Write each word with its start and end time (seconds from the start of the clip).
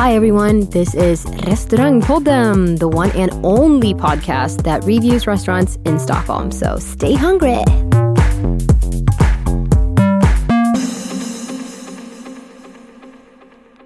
Hi, 0.00 0.14
everyone. 0.14 0.64
This 0.70 0.94
is 0.94 1.26
Restaurangpodden, 1.26 2.78
the 2.78 2.88
one 2.88 3.10
and 3.10 3.30
only 3.44 3.92
podcast 3.92 4.64
that 4.64 4.82
reviews 4.84 5.26
restaurants 5.26 5.76
in 5.84 5.98
Stockholm. 5.98 6.50
So 6.52 6.78
stay 6.78 7.14
hungry. 7.14 7.64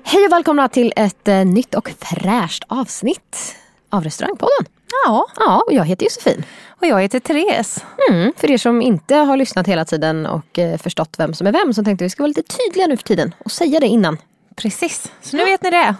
Hej 0.05 0.27
och 0.27 0.33
välkomna 0.33 0.69
till 0.69 0.93
ett 0.97 1.29
eh, 1.29 1.45
nytt 1.45 1.75
och 1.75 1.91
fräscht 1.99 2.65
avsnitt 2.69 3.57
av 3.91 4.05
Restaurangpodden. 4.05 4.67
Ja, 5.07 5.27
Ja, 5.37 5.63
och 5.67 5.73
jag 5.73 5.85
heter 5.85 6.05
Josefin. 6.05 6.45
och 6.81 6.87
jag 6.87 7.03
heter 7.03 7.21
Therese. 7.21 7.85
Mm, 8.11 8.33
för 8.37 8.51
er 8.51 8.59
som 8.59 8.83
inte 8.83 9.15
har 9.15 9.37
lyssnat 9.37 9.67
hela 9.67 9.85
tiden 9.85 10.27
och 10.27 10.59
eh, 10.59 10.79
förstått 10.79 11.15
vem 11.19 11.35
som 11.35 11.47
är 11.47 11.53
vem 11.53 11.75
så 11.75 11.85
tänkte 11.85 12.05
vi 12.05 12.11
ska 12.11 12.23
vara 12.23 12.29
lite 12.29 12.43
tydliga 12.43 12.87
nu 12.87 12.97
för 12.97 13.05
tiden 13.05 13.35
och 13.39 13.51
säga 13.51 13.81
det 13.81 13.87
innan. 13.87 14.19
Precis, 14.57 15.13
så 15.23 15.37
nu 15.37 15.45
vet 15.45 15.63
ni 15.63 15.71
det. 15.71 15.95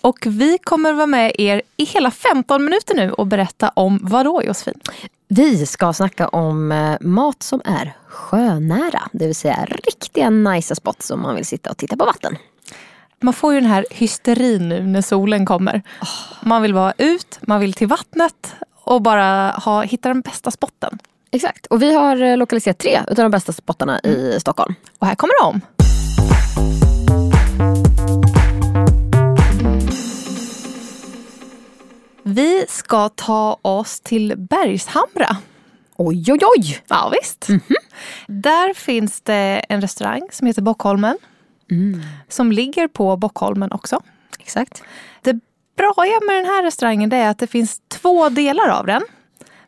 Och 0.00 0.18
vi 0.26 0.58
kommer 0.58 0.92
vara 0.92 1.06
med 1.06 1.32
er 1.38 1.62
i 1.76 1.84
hela 1.84 2.10
15 2.10 2.64
minuter 2.64 2.94
nu 2.94 3.12
och 3.12 3.26
berätta 3.26 3.68
om 3.74 3.98
vad 4.02 4.26
då 4.26 4.42
Josefin? 4.42 4.80
Vi 5.28 5.66
ska 5.66 5.92
snacka 5.92 6.28
om 6.28 6.72
eh, 6.72 6.96
mat 7.00 7.42
som 7.42 7.62
är 7.64 7.92
sjönära, 8.08 9.08
det 9.12 9.26
vill 9.26 9.34
säga 9.34 9.64
riktiga 9.64 10.30
nice 10.30 10.74
spots 10.74 11.10
om 11.10 11.22
man 11.22 11.34
vill 11.34 11.46
sitta 11.46 11.70
och 11.70 11.76
titta 11.76 11.96
på 11.96 12.04
vatten. 12.04 12.36
Man 13.20 13.34
får 13.34 13.54
ju 13.54 13.60
den 13.60 13.70
här 13.70 13.86
hysterin 13.90 14.68
nu 14.68 14.82
när 14.82 15.02
solen 15.02 15.46
kommer. 15.46 15.82
Man 16.40 16.62
vill 16.62 16.74
vara 16.74 16.92
ut, 16.98 17.38
man 17.40 17.60
vill 17.60 17.72
till 17.72 17.86
vattnet 17.86 18.54
och 18.84 19.02
bara 19.02 19.50
ha, 19.50 19.82
hitta 19.82 20.08
den 20.08 20.20
bästa 20.20 20.50
spotten. 20.50 20.98
Exakt, 21.30 21.66
och 21.66 21.82
vi 21.82 21.94
har 21.94 22.22
eh, 22.22 22.36
lokaliserat 22.36 22.78
tre 22.78 23.00
utav 23.08 23.22
de 23.22 23.30
bästa 23.30 23.52
spottarna 23.52 24.00
i 24.00 24.40
Stockholm. 24.40 24.74
Och 24.98 25.06
här 25.06 25.14
kommer 25.14 25.42
de. 25.42 25.60
Vi 32.28 32.64
ska 32.68 33.08
ta 33.08 33.58
oss 33.62 34.00
till 34.00 34.34
Bergshamra. 34.36 35.36
Oj, 35.96 36.32
oj, 36.32 36.38
oj! 36.56 36.78
Ja, 36.88 37.12
visst. 37.20 37.46
Där 38.26 38.74
finns 38.74 39.20
det 39.20 39.64
en 39.68 39.80
restaurang 39.80 40.22
som 40.32 40.46
heter 40.46 40.62
Bockholmen. 40.62 41.18
Som 42.28 42.52
ligger 42.52 42.88
på 42.88 43.16
Bockholmen 43.16 43.72
också. 43.72 44.02
Exakt. 44.38 44.82
Det 45.22 45.32
braiga 45.76 46.20
med 46.26 46.36
den 46.36 46.44
här 46.44 46.62
restaurangen 46.62 47.12
är 47.12 47.28
att 47.30 47.38
det 47.38 47.46
finns 47.46 47.80
två 47.88 48.28
delar 48.28 48.68
av 48.68 48.86
den. 48.86 49.02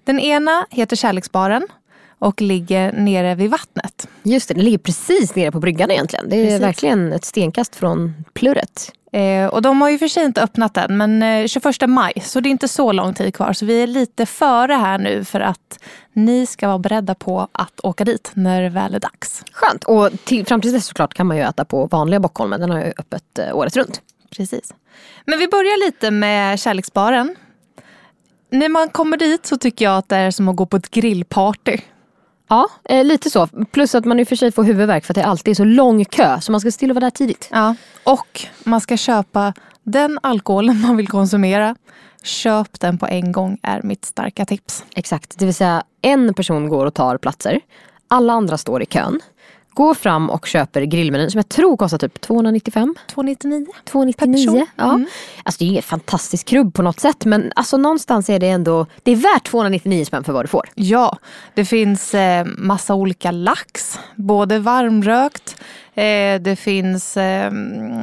Den 0.04 0.20
ena 0.20 0.66
heter 0.70 0.96
Kärleksbaren 0.96 1.66
och 2.18 2.40
ligger 2.40 2.92
nere 2.92 3.34
vid 3.34 3.50
vattnet. 3.50 4.08
Just 4.22 4.48
det, 4.48 4.54
den 4.54 4.64
ligger 4.64 4.78
precis 4.78 5.34
nere 5.34 5.52
på 5.52 5.60
bryggan 5.60 5.90
egentligen. 5.90 6.28
Det 6.28 6.36
är 6.36 6.44
Precis. 6.44 6.62
verkligen 6.62 7.12
ett 7.12 7.24
stenkast 7.24 7.76
från 7.76 8.24
plurret. 8.32 8.92
Eh, 9.12 9.46
och 9.46 9.62
de 9.62 9.80
har 9.80 9.90
ju 9.90 9.98
för 9.98 10.08
sig 10.08 10.24
inte 10.24 10.42
öppnat 10.42 10.76
än, 10.76 10.96
men 10.96 11.22
eh, 11.22 11.46
21 11.46 11.88
maj, 11.88 12.12
så 12.22 12.40
det 12.40 12.48
är 12.48 12.50
inte 12.50 12.68
så 12.68 12.92
lång 12.92 13.14
tid 13.14 13.34
kvar. 13.34 13.52
Så 13.52 13.66
vi 13.66 13.82
är 13.82 13.86
lite 13.86 14.26
före 14.26 14.72
här 14.72 14.98
nu 14.98 15.24
för 15.24 15.40
att 15.40 15.78
ni 16.12 16.46
ska 16.46 16.68
vara 16.68 16.78
beredda 16.78 17.14
på 17.14 17.48
att 17.52 17.80
åka 17.80 18.04
dit 18.04 18.30
när 18.34 18.62
det 18.62 18.68
väl 18.68 18.94
är 18.94 19.00
dags. 19.00 19.44
Skönt, 19.52 19.84
och 19.84 20.10
till, 20.24 20.46
fram 20.46 20.60
tills 20.60 20.74
dess 20.74 20.86
såklart 20.86 21.14
kan 21.14 21.26
man 21.26 21.36
ju 21.36 21.42
äta 21.42 21.64
på 21.64 21.86
vanliga 21.86 22.20
Bockholmen. 22.20 22.60
Den 22.60 22.70
har 22.70 22.78
ju 22.78 22.92
öppet 22.98 23.38
eh, 23.38 23.56
året 23.56 23.76
runt. 23.76 24.00
Precis. 24.36 24.74
Men 25.24 25.38
vi 25.38 25.48
börjar 25.48 25.86
lite 25.86 26.10
med 26.10 26.60
kärleksbaren. 26.60 27.36
När 28.50 28.68
man 28.68 28.88
kommer 28.88 29.16
dit 29.16 29.46
så 29.46 29.56
tycker 29.56 29.84
jag 29.84 29.98
att 29.98 30.08
det 30.08 30.16
är 30.16 30.30
som 30.30 30.48
att 30.48 30.56
gå 30.56 30.66
på 30.66 30.76
ett 30.76 30.90
grillparty. 30.90 31.78
Ja, 32.48 32.68
eh, 32.84 33.04
lite 33.04 33.30
så. 33.30 33.46
Plus 33.46 33.94
att 33.94 34.04
man 34.04 34.20
i 34.20 34.24
och 34.24 34.28
för 34.28 34.36
sig 34.36 34.52
får 34.52 34.64
huvudvärk 34.64 35.04
för 35.04 35.12
att 35.12 35.14
det 35.14 35.24
alltid 35.24 35.50
är 35.50 35.54
så 35.54 35.64
lång 35.64 36.04
kö. 36.04 36.40
Så 36.40 36.52
man 36.52 36.60
ska 36.60 36.70
se 36.70 36.78
till 36.78 36.90
att 36.90 36.94
vara 36.94 37.04
där 37.04 37.10
tidigt. 37.10 37.48
Ja. 37.52 37.74
Och 38.04 38.46
man 38.64 38.80
ska 38.80 38.96
köpa 38.96 39.52
den 39.82 40.18
alkoholen 40.22 40.80
man 40.80 40.96
vill 40.96 41.08
konsumera. 41.08 41.76
Köp 42.22 42.80
den 42.80 42.98
på 42.98 43.06
en 43.06 43.32
gång 43.32 43.58
är 43.62 43.82
mitt 43.82 44.04
starka 44.04 44.44
tips. 44.44 44.84
Exakt, 44.94 45.38
det 45.38 45.44
vill 45.44 45.54
säga 45.54 45.82
en 46.02 46.34
person 46.34 46.68
går 46.68 46.86
och 46.86 46.94
tar 46.94 47.18
platser. 47.18 47.60
Alla 48.08 48.32
andra 48.32 48.58
står 48.58 48.82
i 48.82 48.86
kön. 48.86 49.20
Går 49.78 49.94
fram 49.94 50.30
och 50.30 50.46
köper 50.46 50.82
grillmenyn 50.82 51.30
som 51.30 51.38
jag 51.38 51.48
tror 51.48 51.76
kostar 51.76 51.98
typ 51.98 52.20
295. 52.20 52.94
299. 53.14 53.66
299. 53.84 54.44
person. 54.46 54.66
Ja. 54.76 54.84
Mm. 54.94 55.06
Alltså 55.42 55.58
det 55.58 55.64
är 55.64 55.68
inget 55.68 55.84
fantastiskt 55.84 56.48
krubb 56.48 56.74
på 56.74 56.82
något 56.82 57.00
sätt 57.00 57.24
men 57.24 57.52
alltså 57.56 57.76
någonstans 57.76 58.30
är 58.30 58.38
det 58.38 58.48
ändå, 58.48 58.86
det 59.02 59.12
är 59.12 59.16
värt 59.16 59.44
299 59.44 60.04
spänn 60.04 60.24
för 60.24 60.32
vad 60.32 60.44
du 60.44 60.48
får. 60.48 60.68
Ja, 60.74 61.18
det 61.54 61.64
finns 61.64 62.14
eh, 62.14 62.46
massa 62.58 62.94
olika 62.94 63.30
lax. 63.30 63.98
Både 64.14 64.58
varmrökt, 64.58 65.56
eh, 65.94 66.40
det 66.40 66.58
finns 66.58 67.16
eh, 67.16 67.52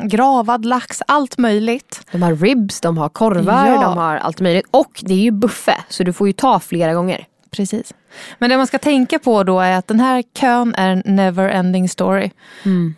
gravad 0.03 0.65
lax, 0.65 1.01
allt 1.07 1.37
möjligt. 1.37 2.01
De 2.11 2.21
har 2.23 2.35
ribs, 2.35 2.81
de 2.81 2.97
har 2.97 3.09
korvar, 3.09 3.67
Ja. 3.67 3.81
de 3.81 3.97
har 3.97 4.17
allt 4.17 4.41
möjligt. 4.41 4.65
Och 4.71 5.01
det 5.01 5.13
är 5.13 5.17
ju 5.17 5.31
buffé 5.31 5.75
så 5.89 6.03
du 6.03 6.13
får 6.13 6.27
ju 6.27 6.33
ta 6.33 6.59
flera 6.59 6.93
gånger. 6.93 7.27
Precis. 7.55 7.93
Men 8.39 8.49
det 8.49 8.57
man 8.57 8.67
ska 8.67 8.79
tänka 8.79 9.19
på 9.19 9.43
då 9.43 9.59
är 9.59 9.77
att 9.77 9.87
den 9.87 9.99
här 9.99 10.23
kön 10.39 10.75
är 10.77 10.89
en 10.89 11.01
never 11.05 11.49
ending 11.49 11.89
story. 11.89 12.31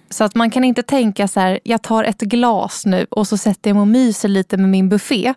Så 0.09 0.23
att 0.23 0.35
man 0.35 0.51
kan 0.51 0.63
inte 0.63 0.83
tänka 0.83 1.27
så 1.27 1.39
här, 1.39 1.59
jag 1.63 1.81
tar 1.81 2.03
ett 2.03 2.21
glas 2.21 2.85
nu 2.85 3.07
och 3.09 3.27
så 3.27 3.37
sätter 3.37 3.69
jag 3.69 3.75
mig 3.75 3.81
och 3.81 3.87
myser 3.87 4.29
lite 4.29 4.57
med 4.57 4.69
min 4.69 4.89
buffé. 4.89 5.33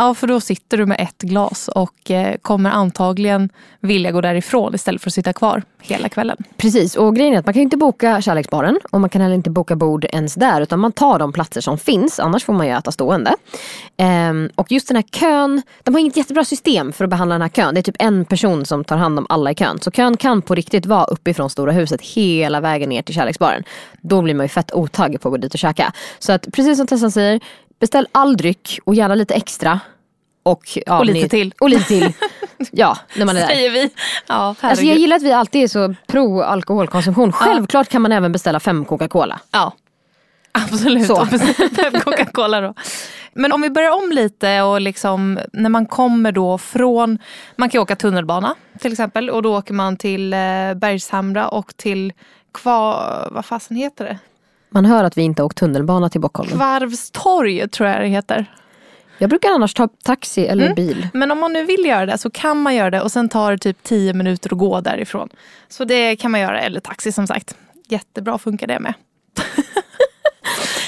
Ja, 0.00 0.14
för 0.14 0.26
då 0.26 0.40
sitter 0.40 0.76
du 0.76 0.86
med 0.86 1.00
ett 1.00 1.22
glas 1.22 1.68
och 1.68 2.10
eh, 2.10 2.36
kommer 2.42 2.70
antagligen 2.70 3.48
vilja 3.80 4.12
gå 4.12 4.20
därifrån 4.20 4.74
istället 4.74 5.02
för 5.02 5.10
att 5.10 5.14
sitta 5.14 5.32
kvar 5.32 5.62
hela 5.80 6.08
kvällen. 6.08 6.36
Precis, 6.56 6.96
och 6.96 7.16
grejen 7.16 7.34
är 7.34 7.38
att 7.38 7.46
man 7.46 7.54
kan 7.54 7.62
inte 7.62 7.76
boka 7.76 8.20
kärleksbaren 8.20 8.80
och 8.90 9.00
man 9.00 9.10
kan 9.10 9.20
heller 9.20 9.34
inte 9.34 9.50
boka 9.50 9.76
bord 9.76 10.04
ens 10.04 10.34
där 10.34 10.60
utan 10.60 10.80
man 10.80 10.92
tar 10.92 11.18
de 11.18 11.32
platser 11.32 11.60
som 11.60 11.78
finns, 11.78 12.20
annars 12.20 12.44
får 12.44 12.52
man 12.52 12.66
ju 12.66 12.72
äta 12.72 12.92
stående. 12.92 13.34
Ehm, 13.96 14.50
och 14.54 14.72
just 14.72 14.88
den 14.88 14.96
här 14.96 15.02
kön, 15.02 15.62
de 15.82 15.94
har 15.94 16.00
inget 16.00 16.16
jättebra 16.16 16.44
system 16.44 16.92
för 16.92 17.04
att 17.04 17.10
behandla 17.10 17.34
den 17.34 17.42
här 17.42 17.48
kön. 17.48 17.74
Det 17.74 17.80
är 17.80 17.82
typ 17.82 17.96
en 17.98 18.24
person 18.24 18.66
som 18.66 18.84
tar 18.84 18.96
hand 18.96 19.18
om 19.18 19.26
alla 19.28 19.50
i 19.50 19.54
kön. 19.54 19.78
Så 19.80 19.90
kön 19.90 20.16
kan 20.16 20.42
på 20.42 20.54
riktigt 20.54 20.86
vara 20.86 21.04
uppifrån 21.04 21.50
Stora 21.50 21.72
huset 21.72 22.00
hela 22.00 22.60
vägen 22.60 22.88
ner 22.88 23.02
till 23.02 23.14
kärleksbaren. 23.14 23.64
Då 24.00 24.22
blir 24.22 24.34
man 24.34 24.44
ju 24.44 24.48
fett 24.48 24.72
otagg 24.72 25.20
på 25.20 25.28
att 25.28 25.32
gå 25.32 25.36
dit 25.36 25.54
och 25.54 25.60
käka. 25.60 25.92
Så 26.18 26.32
att 26.32 26.46
precis 26.52 26.78
som 26.78 26.86
Tessan 26.86 27.10
säger, 27.10 27.40
beställ 27.80 28.08
all 28.12 28.36
dryck 28.36 28.78
och 28.84 28.94
gärna 28.94 29.14
lite 29.14 29.34
extra. 29.34 29.80
Och, 30.42 30.78
ja, 30.86 30.98
Och 30.98 31.06
lite 31.06 31.18
ni- 31.22 31.28
till. 31.28 31.54
Och 31.60 31.70
lite 31.70 31.84
till. 31.84 32.12
Ja, 32.70 32.98
när 33.16 33.26
man 33.26 33.36
är 33.36 33.40
där. 33.40 33.46
Säger 33.48 33.70
vi. 33.70 33.90
Ja, 34.26 34.54
Alltså 34.60 34.84
jag 34.84 34.96
gillar 34.98 35.16
att 35.16 35.22
vi 35.22 35.32
alltid 35.32 35.62
är 35.62 35.68
så 35.68 35.94
pro 36.06 36.42
alkoholkonsumtion. 36.42 37.32
Självklart 37.32 37.88
kan 37.88 38.02
man 38.02 38.12
även 38.12 38.32
beställa 38.32 38.60
fem 38.60 38.84
Coca-Cola. 38.84 39.40
Ja, 39.50 39.72
absolut. 40.52 41.06
Så. 41.06 41.20
Och 41.20 41.28
fem 41.76 42.00
Coca-Cola 42.04 42.60
då. 42.60 42.74
Men 43.32 43.52
om 43.52 43.60
vi 43.62 43.70
börjar 43.70 43.90
om 43.90 44.12
lite 44.12 44.62
och 44.62 44.80
liksom 44.80 45.38
när 45.52 45.68
man 45.70 45.86
kommer 45.86 46.32
då 46.32 46.58
från, 46.58 47.18
man 47.56 47.68
kan 47.70 47.80
åka 47.80 47.96
tunnelbana 47.96 48.54
till 48.78 48.92
exempel 48.92 49.30
och 49.30 49.42
då 49.42 49.58
åker 49.58 49.74
man 49.74 49.96
till 49.96 50.32
eh, 50.32 50.38
Bergshamra 50.76 51.48
och 51.48 51.76
till 51.76 52.12
Kva, 52.54 53.28
vad 53.30 53.44
fasen 53.44 53.76
heter 53.76 54.04
det? 54.04 54.18
Man 54.70 54.84
hör 54.84 55.04
att 55.04 55.18
vi 55.18 55.22
inte 55.22 55.42
åkt 55.42 55.58
tunnelbana 55.58 56.08
till 56.08 56.20
Bockholmen. 56.20 56.56
Kvarvstorg 56.56 57.68
tror 57.68 57.88
jag 57.88 58.00
det 58.00 58.06
heter. 58.08 58.46
Jag 59.18 59.30
brukar 59.30 59.50
annars 59.50 59.74
ta 59.74 59.88
taxi 59.88 60.46
eller 60.46 60.74
bil. 60.74 61.08
Men 61.14 61.30
om 61.30 61.38
man 61.38 61.52
nu 61.52 61.64
vill 61.64 61.84
göra 61.84 62.06
det 62.06 62.18
så 62.18 62.30
kan 62.30 62.62
man 62.62 62.74
göra 62.74 62.90
det 62.90 63.00
och 63.00 63.12
sen 63.12 63.28
tar 63.28 63.52
det 63.52 63.58
typ 63.58 63.82
10 63.82 64.12
minuter 64.12 64.52
att 64.52 64.58
gå 64.58 64.80
därifrån. 64.80 65.28
Så 65.68 65.84
det 65.84 66.16
kan 66.16 66.30
man 66.30 66.40
göra, 66.40 66.60
eller 66.60 66.80
taxi 66.80 67.12
som 67.12 67.26
sagt. 67.26 67.56
Jättebra 67.88 68.38
funkar 68.38 68.66
det 68.66 68.80
med. 68.80 68.94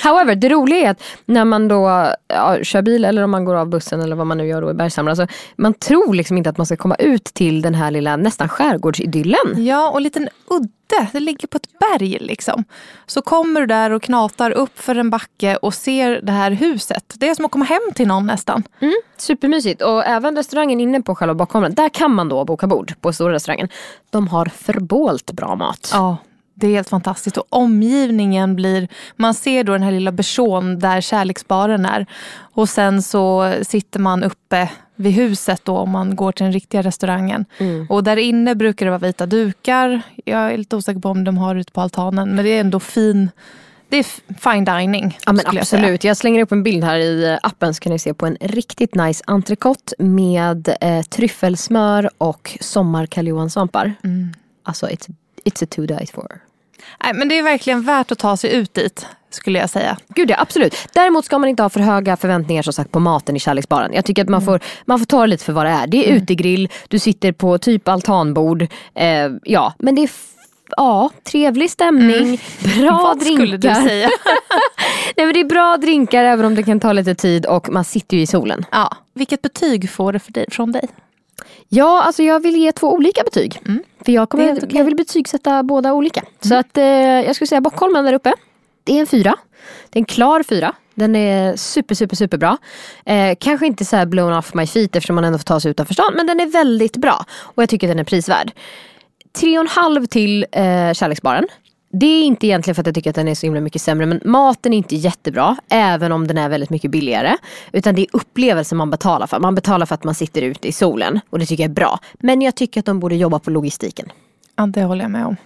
However, 0.02 0.34
det 0.34 0.48
roliga 0.48 0.86
är 0.86 0.90
att 0.90 1.02
när 1.24 1.44
man 1.44 1.68
då 1.68 2.12
ja, 2.28 2.58
kör 2.62 2.82
bil 2.82 3.04
eller 3.04 3.22
om 3.22 3.30
man 3.30 3.44
går 3.44 3.54
av 3.54 3.68
bussen 3.68 4.00
eller 4.00 4.16
vad 4.16 4.26
man 4.26 4.38
nu 4.38 4.46
gör 4.46 4.62
då 4.62 4.70
i 4.70 4.74
Bergshamra. 4.74 5.10
Alltså, 5.10 5.26
man 5.56 5.74
tror 5.74 6.14
liksom 6.14 6.36
inte 6.36 6.50
att 6.50 6.56
man 6.56 6.66
ska 6.66 6.76
komma 6.76 6.94
ut 6.94 7.24
till 7.24 7.62
den 7.62 7.74
här 7.74 7.90
lilla 7.90 8.16
nästan 8.16 8.48
skärgårdsidyllen. 8.48 9.64
Ja, 9.66 9.90
och 9.90 9.96
en 9.96 10.02
liten 10.02 10.28
udde. 10.50 11.06
Det 11.12 11.20
ligger 11.20 11.48
på 11.48 11.56
ett 11.56 11.78
berg 11.78 12.18
liksom. 12.20 12.64
Så 13.06 13.22
kommer 13.22 13.60
du 13.60 13.66
där 13.66 13.90
och 13.90 14.02
knatar 14.02 14.50
upp 14.50 14.78
för 14.78 14.94
en 14.94 15.10
backe 15.10 15.56
och 15.56 15.74
ser 15.74 16.20
det 16.22 16.32
här 16.32 16.50
huset. 16.50 17.14
Det 17.14 17.28
är 17.28 17.34
som 17.34 17.44
att 17.44 17.50
komma 17.50 17.64
hem 17.64 17.80
till 17.94 18.06
någon 18.06 18.26
nästan. 18.26 18.62
Mm, 18.80 18.94
supermysigt 19.16 19.82
och 19.82 20.04
även 20.06 20.36
restaurangen 20.36 20.80
inne 20.80 21.02
på 21.02 21.14
själva 21.14 21.34
Bockholmen. 21.34 21.74
Där 21.74 21.88
kan 21.88 22.14
man 22.14 22.28
då 22.28 22.44
boka 22.44 22.66
bord 22.66 22.94
på 23.00 23.12
stora 23.12 23.32
restaurangen. 23.32 23.68
De 24.10 24.28
har 24.28 24.46
förbålt 24.46 25.32
bra 25.32 25.54
mat. 25.54 25.90
Ja, 25.92 26.16
det 26.60 26.66
är 26.66 26.70
helt 26.70 26.88
fantastiskt. 26.88 27.36
Och 27.36 27.46
omgivningen 27.48 28.56
blir... 28.56 28.88
Man 29.16 29.34
ser 29.34 29.64
då 29.64 29.72
den 29.72 29.82
här 29.82 29.92
lilla 29.92 30.12
bersån 30.12 30.78
där 30.78 31.00
kärleksbaren 31.00 31.86
är. 31.86 32.06
Och 32.54 32.68
sen 32.68 33.02
så 33.02 33.54
sitter 33.62 34.00
man 34.00 34.24
uppe 34.24 34.68
vid 34.94 35.12
huset 35.12 35.64
då 35.64 35.76
om 35.76 35.90
man 35.90 36.16
går 36.16 36.32
till 36.32 36.44
den 36.44 36.52
riktiga 36.52 36.82
restaurangen. 36.82 37.44
Mm. 37.58 37.86
Och 37.90 38.04
där 38.04 38.16
inne 38.16 38.54
brukar 38.54 38.86
det 38.86 38.90
vara 38.90 38.98
vita 38.98 39.26
dukar. 39.26 40.02
Jag 40.24 40.52
är 40.52 40.58
lite 40.58 40.76
osäker 40.76 41.00
på 41.00 41.08
om 41.08 41.24
de 41.24 41.38
har 41.38 41.54
ute 41.54 41.72
på 41.72 41.80
altanen. 41.80 42.28
Men 42.28 42.44
det 42.44 42.50
är 42.50 42.60
ändå 42.60 42.80
fin... 42.80 43.30
Det 43.88 43.96
är 43.96 44.06
fine 44.38 44.64
dining. 44.64 45.18
Ja 45.26 45.32
men 45.32 45.38
skulle 45.38 45.58
jag 45.58 45.62
absolut. 45.62 46.04
Jag, 46.04 46.16
slänger 46.16 46.42
upp 46.42 46.52
en 46.52 46.62
bild 46.62 46.84
här 46.84 46.98
i 46.98 47.38
appen 47.42 47.74
så 47.74 47.80
kan 47.80 47.92
ni 47.92 47.98
se 47.98 48.14
på 48.14 48.26
en 48.26 48.36
riktigt 48.40 48.94
nice 48.94 49.24
entrecote 49.26 49.94
med 49.98 50.76
eh, 50.80 51.02
tryffelsmör 51.02 52.10
och 52.18 52.58
sommar 52.60 53.06
Karl 53.06 53.26
Johan-svampar. 53.28 53.92
Mm. 54.04 54.34
Alltså 54.62 54.86
it's, 54.86 55.14
it's 55.44 55.64
a 55.64 55.66
to 55.70 55.86
die 55.86 56.06
for. 56.06 56.40
Nej, 57.04 57.12
men 57.14 57.28
det 57.28 57.38
är 57.38 57.42
verkligen 57.42 57.82
värt 57.82 58.12
att 58.12 58.18
ta 58.18 58.36
sig 58.36 58.52
ut 58.56 58.74
dit, 58.74 59.06
skulle 59.30 59.58
jag 59.58 59.70
säga. 59.70 59.96
Gud 60.08 60.30
ja, 60.30 60.36
absolut. 60.38 60.74
Däremot 60.92 61.24
ska 61.24 61.38
man 61.38 61.48
inte 61.48 61.62
ha 61.62 61.70
för 61.70 61.80
höga 61.80 62.16
förväntningar 62.16 62.62
som 62.62 62.72
sagt 62.72 62.92
på 62.92 63.00
maten 63.00 63.36
i 63.36 63.40
kärleksbaren. 63.40 63.92
Jag 63.94 64.04
tycker 64.04 64.22
att 64.22 64.28
man 64.28 64.42
får, 64.42 64.60
man 64.84 64.98
får 64.98 65.06
ta 65.06 65.20
det 65.20 65.26
lite 65.26 65.44
för 65.44 65.52
vad 65.52 65.66
det 65.66 65.70
är. 65.70 65.86
Det 65.86 66.10
är 66.10 66.14
utegrill, 66.14 66.68
du 66.88 66.98
sitter 66.98 67.32
på 67.32 67.58
typ 67.58 67.88
altanbord. 67.88 68.62
Eh, 68.94 69.28
ja, 69.42 69.74
men 69.78 69.94
det 69.94 70.02
är 70.02 70.10
ja, 70.76 71.10
trevlig 71.24 71.70
stämning, 71.70 72.40
bra 72.78 72.90
Vad 73.02 73.20
drinkar. 73.20 73.44
skulle 73.44 73.56
du 73.56 73.74
säga? 73.88 74.08
Nej, 75.16 75.26
men 75.26 75.34
det 75.34 75.40
är 75.40 75.44
bra 75.44 75.76
drinkar 75.76 76.24
även 76.24 76.46
om 76.46 76.54
det 76.54 76.62
kan 76.62 76.80
ta 76.80 76.92
lite 76.92 77.14
tid 77.14 77.46
och 77.46 77.68
man 77.72 77.84
sitter 77.84 78.16
ju 78.16 78.22
i 78.22 78.26
solen. 78.26 78.64
ja. 78.72 78.96
Vilket 79.14 79.42
betyg 79.42 79.90
får 79.90 80.12
det 80.12 80.18
för 80.18 80.32
dig, 80.32 80.46
från 80.50 80.72
dig? 80.72 80.88
Ja, 81.68 82.02
alltså 82.02 82.22
jag 82.22 82.40
vill 82.42 82.56
ge 82.56 82.72
två 82.72 82.92
olika 82.92 83.22
betyg. 83.24 83.60
För 84.04 84.12
jag, 84.12 84.28
kommer, 84.28 84.52
okej. 84.52 84.68
jag 84.70 84.84
vill 84.84 84.96
betygsätta 84.96 85.62
båda 85.62 85.92
olika. 85.92 86.22
Så 86.40 86.54
att 86.54 86.78
eh, 86.78 86.84
jag 86.84 87.34
skulle 87.34 87.48
säga 87.48 87.60
Bockholmen 87.60 88.04
där 88.04 88.12
uppe. 88.12 88.32
Det 88.84 88.96
är 88.96 89.00
en 89.00 89.06
fyra. 89.06 89.36
Det 89.90 89.98
är 89.98 90.00
en 90.00 90.04
klar 90.04 90.42
fyra. 90.42 90.72
Den 90.94 91.16
är 91.16 91.56
super, 91.56 91.94
super, 91.94 92.16
super 92.16 92.38
bra. 92.38 92.58
Eh, 93.04 93.36
kanske 93.40 93.66
inte 93.66 93.84
så 93.84 94.06
blown 94.06 94.32
off 94.32 94.54
my 94.54 94.66
feet 94.66 94.96
eftersom 94.96 95.14
man 95.14 95.24
ändå 95.24 95.38
får 95.38 95.44
ta 95.44 95.60
sig 95.60 95.70
utanför 95.70 95.94
stan. 95.94 96.12
Men 96.16 96.26
den 96.26 96.40
är 96.40 96.46
väldigt 96.46 96.96
bra. 96.96 97.24
Och 97.40 97.62
jag 97.62 97.68
tycker 97.68 97.88
den 97.88 97.98
är 97.98 98.04
prisvärd. 98.04 98.52
Tre 99.32 99.58
och 99.58 99.64
en 99.64 99.68
halv 99.68 100.06
till 100.06 100.46
eh, 100.52 100.92
Kärleksbaren. 100.92 101.46
Det 101.92 102.06
är 102.06 102.24
inte 102.24 102.46
egentligen 102.46 102.74
för 102.74 102.82
att 102.82 102.86
jag 102.86 102.94
tycker 102.94 103.10
att 103.10 103.16
den 103.16 103.28
är 103.28 103.34
så 103.34 103.46
himla 103.46 103.60
mycket 103.60 103.82
sämre 103.82 104.06
men 104.06 104.20
maten 104.24 104.72
är 104.72 104.76
inte 104.76 104.96
jättebra 104.96 105.56
även 105.68 106.12
om 106.12 106.26
den 106.26 106.38
är 106.38 106.48
väldigt 106.48 106.70
mycket 106.70 106.90
billigare. 106.90 107.36
Utan 107.72 107.94
det 107.94 108.02
är 108.02 108.06
upplevelsen 108.12 108.78
man 108.78 108.90
betalar 108.90 109.26
för. 109.26 109.38
Man 109.38 109.54
betalar 109.54 109.86
för 109.86 109.94
att 109.94 110.04
man 110.04 110.14
sitter 110.14 110.42
ute 110.42 110.68
i 110.68 110.72
solen 110.72 111.20
och 111.30 111.38
det 111.38 111.46
tycker 111.46 111.62
jag 111.62 111.70
är 111.70 111.74
bra. 111.74 111.98
Men 112.18 112.42
jag 112.42 112.54
tycker 112.54 112.80
att 112.80 112.86
de 112.86 113.00
borde 113.00 113.16
jobba 113.16 113.38
på 113.38 113.50
logistiken. 113.50 114.12
Ja, 114.56 114.66
det 114.66 114.82
håller 114.82 115.04
jag 115.04 115.10
med 115.10 115.26
om. 115.26 115.36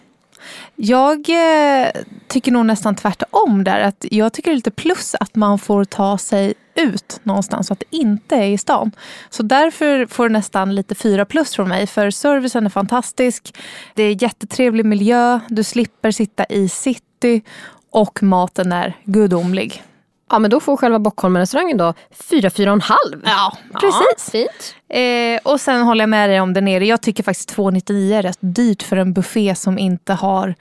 Jag 0.77 1.29
eh, 1.29 1.89
tycker 2.29 2.53
nog 2.53 2.67
nästan 2.67 2.95
tvärtom 2.95 3.65
där. 3.65 3.81
Att 3.81 4.05
jag 4.11 4.33
tycker 4.33 4.51
det 4.51 4.55
är 4.55 4.57
lite 4.57 4.71
plus 4.71 5.15
att 5.21 5.35
man 5.35 5.59
får 5.59 5.85
ta 5.85 6.19
sig 6.19 6.55
ut 6.75 7.21
någonstans 7.23 7.67
så 7.67 7.73
att 7.73 7.81
det 7.81 7.97
inte 7.97 8.37
är 8.37 8.49
i 8.49 8.59
stan. 8.59 8.93
Så 9.31 9.43
därför 9.43 10.07
får 10.07 10.29
det 10.29 10.33
nästan 10.33 10.75
lite 10.75 10.95
fyra 10.95 11.25
plus 11.25 11.55
från 11.55 11.69
mig. 11.69 11.87
För 11.87 12.11
servicen 12.11 12.67
är 12.67 12.71
fantastisk. 12.71 13.59
Det 13.95 14.03
är 14.03 14.23
jättetrevlig 14.23 14.85
miljö. 14.85 15.41
Du 15.49 15.65
slipper 15.65 16.11
sitta 16.11 16.45
i 16.45 16.69
city. 16.69 17.43
Och 17.91 18.23
maten 18.23 18.73
är 18.73 18.97
gudomlig. 19.05 19.83
Ja 20.31 20.39
men 20.39 20.51
då 20.51 20.61
får 20.61 20.77
själva 20.77 20.99
Bockholmen-restaurangen 20.99 21.77
då 21.77 21.95
4, 22.11 22.49
4,5. 22.49 22.93
Ja, 23.25 23.57
precis. 23.81 24.31
fint. 24.31 24.75
Eh, 24.89 25.53
och 25.53 25.61
sen 25.61 25.83
håller 25.83 26.03
jag 26.03 26.09
med 26.09 26.31
dig 26.31 26.41
om 26.41 26.53
det 26.53 26.61
nere. 26.61 26.87
Jag 26.87 27.03
tycker 27.03 27.23
faktiskt 27.23 27.57
2,99 27.57 28.19
är 28.19 28.23
rätt 28.23 28.39
dyrt 28.41 28.83
för 28.83 28.97
en 28.97 29.13
buffé 29.13 29.55
som 29.55 29.79
inte 29.79 30.13
har 30.13 30.55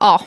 ja, 0.00 0.20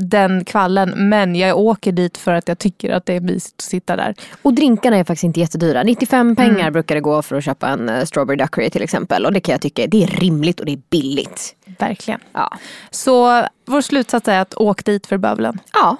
den 0.00 0.44
kvallen. 0.44 1.08
Men 1.08 1.34
jag 1.36 1.58
åker 1.58 1.92
dit 1.92 2.16
för 2.18 2.32
att 2.32 2.48
jag 2.48 2.58
tycker 2.58 2.90
att 2.90 3.06
det 3.06 3.14
är 3.16 3.20
mysigt 3.20 3.54
att 3.58 3.62
sitta 3.62 3.96
där. 3.96 4.14
Och 4.42 4.54
drinkarna 4.54 4.96
är 4.96 5.04
faktiskt 5.04 5.24
inte 5.24 5.40
jättedyra. 5.40 5.82
95 5.82 6.36
pengar 6.36 6.70
brukar 6.70 6.94
det 6.94 7.00
gå 7.00 7.22
för 7.22 7.36
att 7.36 7.44
köpa 7.44 7.68
en 7.68 7.88
eh, 7.88 8.04
strawberry 8.04 8.36
daiquiri 8.36 8.70
till 8.70 8.82
exempel. 8.82 9.26
Och 9.26 9.32
det 9.32 9.40
kan 9.40 9.52
jag 9.52 9.60
tycka 9.60 9.86
det 9.86 10.02
är 10.02 10.06
rimligt 10.06 10.60
och 10.60 10.66
det 10.66 10.72
är 10.72 10.80
billigt. 10.90 11.54
Verkligen. 11.78 12.20
Ja, 12.32 12.56
Så 12.90 13.42
vår 13.66 13.80
slutsats 13.80 14.28
är 14.28 14.40
att 14.40 14.54
åk 14.54 14.84
dit 14.84 15.06
för 15.06 15.16
bövelen. 15.16 15.58
ja 15.72 15.96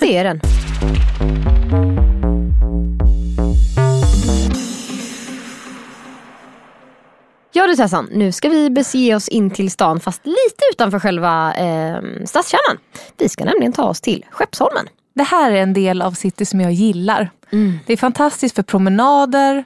det 0.00 0.16
är 0.16 0.24
den. 0.24 0.40
Ja 7.54 7.66
du 7.66 7.76
Tessan, 7.76 8.08
nu 8.12 8.32
ska 8.32 8.48
vi 8.48 8.70
bege 8.70 9.14
oss 9.14 9.28
in 9.28 9.50
till 9.50 9.70
stan 9.70 10.00
fast 10.00 10.26
lite 10.26 10.64
utanför 10.72 10.98
själva 10.98 11.54
eh, 11.54 12.02
stadskärnan. 12.26 12.78
Vi 13.18 13.28
ska 13.28 13.44
nämligen 13.44 13.72
ta 13.72 13.84
oss 13.84 14.00
till 14.00 14.26
Skeppsholmen. 14.30 14.86
Det 15.14 15.22
här 15.22 15.50
är 15.52 15.62
en 15.62 15.72
del 15.72 16.02
av 16.02 16.12
city 16.12 16.44
som 16.44 16.60
jag 16.60 16.72
gillar. 16.72 17.30
Det 17.86 17.92
är 17.92 17.96
fantastiskt 17.96 18.54
för 18.54 18.62
promenader 18.62 19.64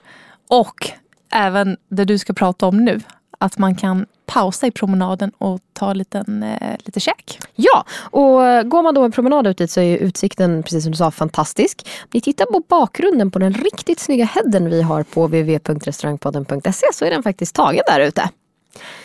och 0.49 0.91
även 1.33 1.77
det 1.89 2.05
du 2.05 2.19
ska 2.19 2.33
prata 2.33 2.67
om 2.67 2.85
nu. 2.85 3.01
Att 3.39 3.59
man 3.59 3.75
kan 3.75 4.07
pausa 4.27 4.67
i 4.67 4.71
promenaden 4.71 5.31
och 5.39 5.61
ta 5.73 5.93
liten, 5.93 6.43
eh, 6.43 6.77
lite 6.79 7.01
käk. 7.01 7.39
Ja, 7.55 7.85
och 8.11 8.47
eh, 8.47 8.63
går 8.63 8.83
man 8.83 8.95
då 8.95 9.05
en 9.05 9.13
promenad 9.13 9.47
ut 9.47 9.59
dit 9.59 9.71
så 9.71 9.81
är 9.81 9.97
utsikten, 9.97 10.63
precis 10.63 10.83
som 10.83 10.93
du 10.93 10.97
sa, 10.97 11.11
fantastisk. 11.11 11.89
Ni 12.13 12.21
tittar 12.21 12.47
på 12.47 12.63
bakgrunden 12.69 13.31
på 13.31 13.39
den 13.39 13.55
riktigt 13.55 14.01
snygga 14.01 14.25
headen 14.25 14.71
vi 14.71 14.83
har 14.83 15.03
på 15.03 15.27
www.restaurangpodden.se 15.27 16.87
så 16.93 17.05
är 17.05 17.11
den 17.11 17.23
faktiskt 17.23 17.55
tagen 17.55 17.83
där 17.87 18.01
ute. 18.01 18.31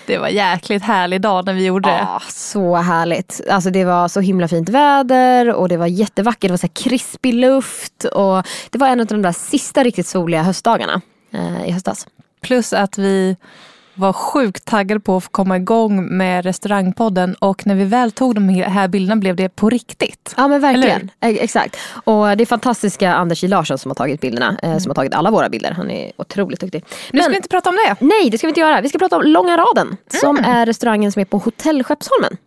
Det 0.05 0.17
var 0.17 0.27
jäkligt 0.27 0.83
härlig 0.83 1.21
dag 1.21 1.45
när 1.45 1.53
vi 1.53 1.65
gjorde 1.65 1.89
det. 1.89 1.97
Ja, 1.97 2.21
så 2.29 2.75
härligt. 2.75 3.41
Alltså 3.49 3.69
det 3.69 3.85
var 3.85 4.07
så 4.07 4.19
himla 4.19 4.47
fint 4.47 4.69
väder 4.69 5.53
och 5.53 5.69
det 5.69 5.77
var 5.77 5.87
jättevackert. 5.87 6.41
Det 6.41 6.49
var 6.49 6.57
så 6.57 6.67
krispig 6.67 7.33
luft 7.33 8.03
och 8.03 8.47
det 8.69 8.77
var 8.77 8.87
en 8.87 8.99
av 8.99 9.05
de 9.05 9.21
där 9.21 9.31
sista 9.31 9.83
riktigt 9.83 10.07
soliga 10.07 10.43
höstdagarna 10.43 11.01
eh, 11.31 11.67
i 11.67 11.71
höstas. 11.71 12.07
Plus 12.41 12.73
att 12.73 12.97
vi 12.97 13.35
var 14.01 14.13
sjukt 14.13 14.65
taggade 14.65 14.99
på 15.01 15.17
att 15.17 15.23
få 15.23 15.29
komma 15.29 15.57
igång 15.57 16.17
med 16.17 16.45
restaurangpodden 16.45 17.35
och 17.35 17.67
när 17.67 17.75
vi 17.75 17.83
väl 17.83 18.11
tog 18.11 18.35
de 18.35 18.49
här 18.49 18.87
bilderna 18.87 19.15
blev 19.15 19.35
det 19.35 19.49
på 19.49 19.69
riktigt. 19.69 20.33
Ja 20.37 20.47
men 20.47 20.61
verkligen. 20.61 21.11
Exakt. 21.19 21.77
Och 22.03 22.37
det 22.37 22.43
är 22.43 22.45
fantastiska 22.45 23.13
Anders 23.13 23.43
J 23.43 23.47
Larsson 23.47 23.77
som 23.77 23.91
har 23.91 23.95
tagit 23.95 24.21
bilderna. 24.21 24.57
Eh, 24.63 24.77
som 24.77 24.89
har 24.89 24.95
tagit 24.95 25.13
alla 25.13 25.31
våra 25.31 25.49
bilder. 25.49 25.71
Han 25.71 25.91
är 25.91 26.11
otroligt 26.17 26.59
duktig. 26.59 26.85
Nu 27.11 27.21
ska 27.21 27.29
vi 27.29 27.35
inte 27.35 27.49
prata 27.49 27.69
om 27.69 27.75
det. 27.75 28.05
Nej, 28.05 28.29
det 28.29 28.37
ska 28.37 28.47
vi 28.47 28.49
inte 28.49 28.61
göra. 28.61 28.81
Vi 28.81 28.89
ska 28.89 28.97
prata 28.97 29.15
om 29.15 29.23
Långa 29.23 29.57
raden. 29.57 29.97
Som 30.21 30.37
är 30.37 30.65
restaurangen 30.65 31.11
som 31.11 31.19
är 31.19 31.25
på 31.25 31.37
Hotell 31.37 31.83
Skeppsholmen. 31.83 32.37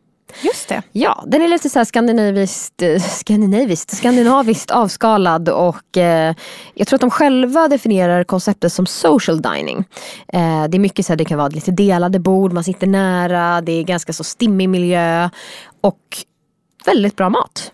Just 0.42 0.68
det. 0.68 0.82
Ja, 0.92 1.24
den 1.26 1.42
är 1.42 1.48
lite 1.48 1.70
så 1.70 1.78
här 1.78 1.84
skandinaviskt, 1.84 2.82
eh, 2.82 3.00
skandinaviskt, 3.00 3.96
skandinaviskt 3.96 4.70
avskalad 4.70 5.48
och 5.48 5.96
eh, 5.96 6.34
jag 6.74 6.86
tror 6.86 6.96
att 6.96 7.00
de 7.00 7.10
själva 7.10 7.68
definierar 7.68 8.24
konceptet 8.24 8.72
som 8.72 8.86
social 8.86 9.42
dining. 9.42 9.84
Eh, 10.28 10.64
det 10.68 10.76
är 10.76 10.78
mycket 10.78 11.06
så 11.06 11.12
här, 11.12 11.16
det 11.16 11.24
kan 11.24 11.38
vara 11.38 11.48
lite 11.48 11.70
delade 11.70 12.18
bord, 12.18 12.52
man 12.52 12.64
sitter 12.64 12.86
nära, 12.86 13.60
det 13.60 13.72
är 13.72 13.82
ganska 13.82 14.12
så 14.12 14.24
stimmig 14.24 14.68
miljö 14.68 15.28
och 15.80 15.98
väldigt 16.84 17.16
bra 17.16 17.28
mat. 17.28 17.70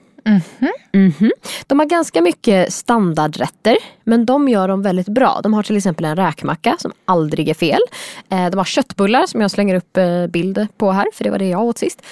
Mhm. 0.92 1.30
De 1.66 1.78
har 1.78 1.86
ganska 1.86 2.22
mycket 2.22 2.72
standardrätter 2.72 3.76
men 4.04 4.26
de 4.26 4.48
gör 4.48 4.68
dem 4.68 4.82
väldigt 4.82 5.08
bra. 5.08 5.40
De 5.42 5.54
har 5.54 5.62
till 5.62 5.76
exempel 5.76 6.04
en 6.04 6.16
räkmacka 6.16 6.76
som 6.78 6.92
aldrig 7.04 7.48
är 7.48 7.54
fel. 7.54 7.80
Eh, 8.28 8.50
de 8.50 8.56
har 8.56 8.64
köttbullar 8.64 9.26
som 9.26 9.40
jag 9.40 9.50
slänger 9.50 9.74
upp 9.74 9.96
eh, 9.96 10.26
bild 10.26 10.66
på 10.78 10.92
här 10.92 11.06
för 11.14 11.24
det 11.24 11.30
var 11.30 11.38
det 11.38 11.48
jag 11.48 11.62
åt 11.62 11.78
sist. 11.78 12.02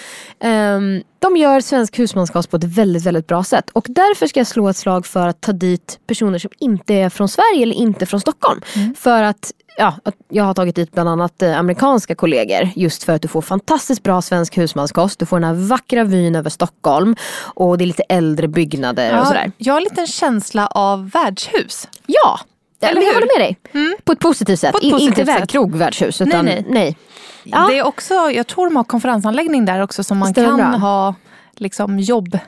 Ehm, 0.41 1.03
de 1.19 1.37
gör 1.37 1.61
svensk 1.61 1.99
husmanskost 1.99 2.51
på 2.51 2.57
ett 2.57 2.65
väldigt, 2.65 3.05
väldigt 3.07 3.27
bra 3.27 3.45
sätt 3.45 3.71
och 3.71 3.87
därför 3.89 4.27
ska 4.27 4.41
jag 4.41 4.47
slå 4.47 4.69
ett 4.69 4.77
slag 4.77 5.07
för 5.07 5.27
att 5.29 5.41
ta 5.41 5.53
dit 5.53 5.99
personer 6.07 6.39
som 6.39 6.51
inte 6.59 6.95
är 6.95 7.09
från 7.09 7.29
Sverige 7.29 7.63
eller 7.63 7.75
inte 7.77 8.07
från 8.07 8.21
Stockholm. 8.21 8.61
För 8.97 9.23
att 9.23 9.53
ja, 9.79 9.95
jag 10.29 10.45
har 10.45 10.55
tagit 10.55 10.77
dit 10.77 10.93
bland 10.93 11.09
annat 11.09 11.43
eh, 11.43 11.59
amerikanska 11.59 12.15
kollegor 12.15 12.69
just 12.77 13.03
för 13.05 13.13
att 13.13 13.23
du 13.23 13.29
får 13.29 13.43
fantastiskt 13.43 14.03
bra 14.03 14.23
svensk 14.23 14.59
husmanskost. 14.59 15.19
Du 15.19 15.27
får 15.27 15.41
den 15.41 15.49
här 15.49 15.69
vackra 15.69 16.05
vyn 16.05 16.35
över 16.37 16.51
Stockholm 16.51 17.17
och 17.41 17.79
det 17.79 17.85
är 17.85 17.87
lite 17.87 18.03
äldre 18.03 18.49
byggnader 18.49 19.21
och 19.21 19.27
sådär. 19.27 19.53
jag 19.59 19.73
har 19.75 19.79
en 19.81 19.85
liten 19.85 20.07
känsla 20.07 20.67
av 20.67 21.11
värdshus. 21.11 21.89
Ja, 22.07 22.41
Ja, 22.81 22.89
Eller 22.89 22.95
men 23.01 23.07
jag 23.07 23.15
hur? 23.15 23.21
håller 23.21 23.39
med 23.39 23.47
dig. 23.47 23.97
På 24.05 24.13
ett 24.13 24.19
positivt 24.19 24.61
sätt. 24.61 24.75
Ett 24.75 24.81
positivt 24.81 25.01
inte 25.19 25.27
sätt. 25.27 25.41
väg 25.43 25.49
krogvärdshus 25.49 26.21
utan 26.21 26.45
Nej, 26.45 26.65
nej. 26.69 26.73
nej. 26.85 26.97
Ja. 27.45 27.67
Det 27.71 27.79
är 27.79 27.83
också, 27.87 28.15
jag 28.15 28.47
tror 28.47 28.67
de 28.67 28.77
har 28.77 28.85
konferensanläggning 28.85 29.65
där 29.65 29.81
också 29.83 30.05
som 30.05 30.19
man 30.19 30.29
Stämmer 30.29 30.49
kan 30.49 30.71
bra. 30.71 30.79
ha 30.79 31.15
liksom 31.57 31.99
jobb. 31.99 32.39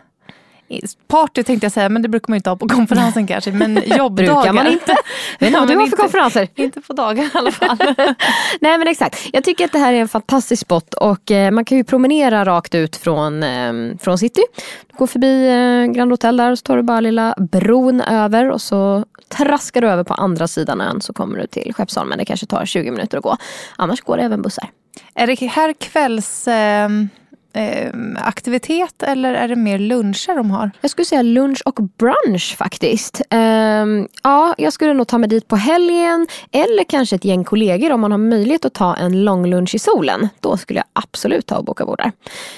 Party 1.09 1.43
tänkte 1.43 1.65
jag 1.65 1.73
säga, 1.73 1.89
men 1.89 2.03
det 2.03 2.09
brukar 2.09 2.31
man 2.31 2.37
inte 2.37 2.51
ha 2.51 2.57
på 2.57 2.69
konferensen 2.69 3.27
kanske. 3.27 3.53
Men 3.53 3.75
jobbdagar. 3.75 4.35
Brukar 4.35 4.53
man 4.53 4.67
inte. 4.67 4.97
Jag 5.39 5.47
vet 5.47 5.49
inte 5.49 5.59
vad 5.61 5.69
du 5.69 5.77
har 5.77 5.87
för 5.87 5.97
konferenser. 5.97 6.49
Inte 6.55 6.81
på 6.81 6.93
dagar 6.93 7.25
i 7.25 7.31
alla 7.35 7.51
fall. 7.51 7.79
Nej 8.61 8.79
men 8.79 8.89
exakt. 8.89 9.29
Jag 9.33 9.45
tycker 9.45 9.65
att 9.65 9.73
det 9.73 9.79
här 9.79 9.93
är 9.93 10.01
en 10.01 10.09
fantastisk 10.09 10.63
spot 10.63 10.95
och 10.95 11.31
eh, 11.31 11.51
man 11.51 11.65
kan 11.65 11.79
ju 11.79 11.85
promenera 11.85 12.45
rakt 12.45 12.75
ut 12.75 12.97
från, 12.97 13.43
eh, 13.43 13.73
från 14.01 14.19
city. 14.19 14.43
Du 14.91 14.97
går 14.97 15.07
förbi 15.07 15.47
eh, 15.49 15.93
Grand 15.93 16.13
Hotel 16.13 16.37
där 16.37 16.51
och 16.51 16.59
så 16.59 16.63
tar 16.63 16.77
du 16.77 16.83
bara 16.83 17.01
lilla 17.01 17.35
bron 17.39 18.01
över 18.01 18.51
och 18.51 18.61
så 18.61 19.05
traskar 19.29 19.81
du 19.81 19.89
över 19.89 20.05
på 20.05 20.15
andra 20.15 20.49
sidan 20.49 20.81
ön 20.81 21.01
så 21.01 21.13
kommer 21.13 21.39
du 21.39 21.47
till 21.47 21.75
Skeppsholmen. 21.75 22.19
Det 22.19 22.25
kanske 22.25 22.47
tar 22.47 22.65
20 22.65 22.91
minuter 22.91 23.19
att 23.19 23.25
gå. 23.25 23.37
Annars 23.77 24.01
går 24.01 24.17
det 24.17 24.23
även 24.23 24.43
bussar. 24.43 24.71
är 25.15 25.27
det 25.27 25.47
här 25.47 25.73
kvälls... 25.73 26.49
Eh, 27.53 27.91
aktivitet 28.17 29.03
eller 29.03 29.35
är 29.35 29.49
det 29.49 29.57
mer 29.57 29.79
luncher 29.79 30.37
de 30.37 30.51
har? 30.51 30.71
Jag 30.81 30.91
skulle 30.91 31.05
säga 31.05 31.23
lunch 31.23 31.63
och 31.65 31.75
brunch 31.75 32.57
faktiskt. 32.59 33.23
Ehm, 33.31 34.09
ja, 34.23 34.55
jag 34.59 34.73
skulle 34.73 34.95
nog 34.95 35.09
ta 35.09 35.19
mig 35.19 35.29
dit 35.29 35.49
på 35.49 35.57
helgen 35.57 36.27
eller 36.53 36.85
kanske 36.85 37.17
ett 37.17 37.25
gäng 37.25 37.45
kollegor 37.45 37.93
om 37.93 38.01
man 38.01 38.11
har 38.11 38.19
möjlighet 38.19 38.65
att 38.65 38.75
ta 38.75 38.97
en 38.97 39.25
lång 39.25 39.47
lunch 39.47 39.75
i 39.75 39.79
solen. 39.79 40.29
Då 40.41 40.57
skulle 40.57 40.79
jag 40.79 40.87
absolut 40.93 41.47
ta 41.47 41.57
och 41.57 41.65
boka 41.65 41.85
bord 41.85 41.99
där. 41.99 42.13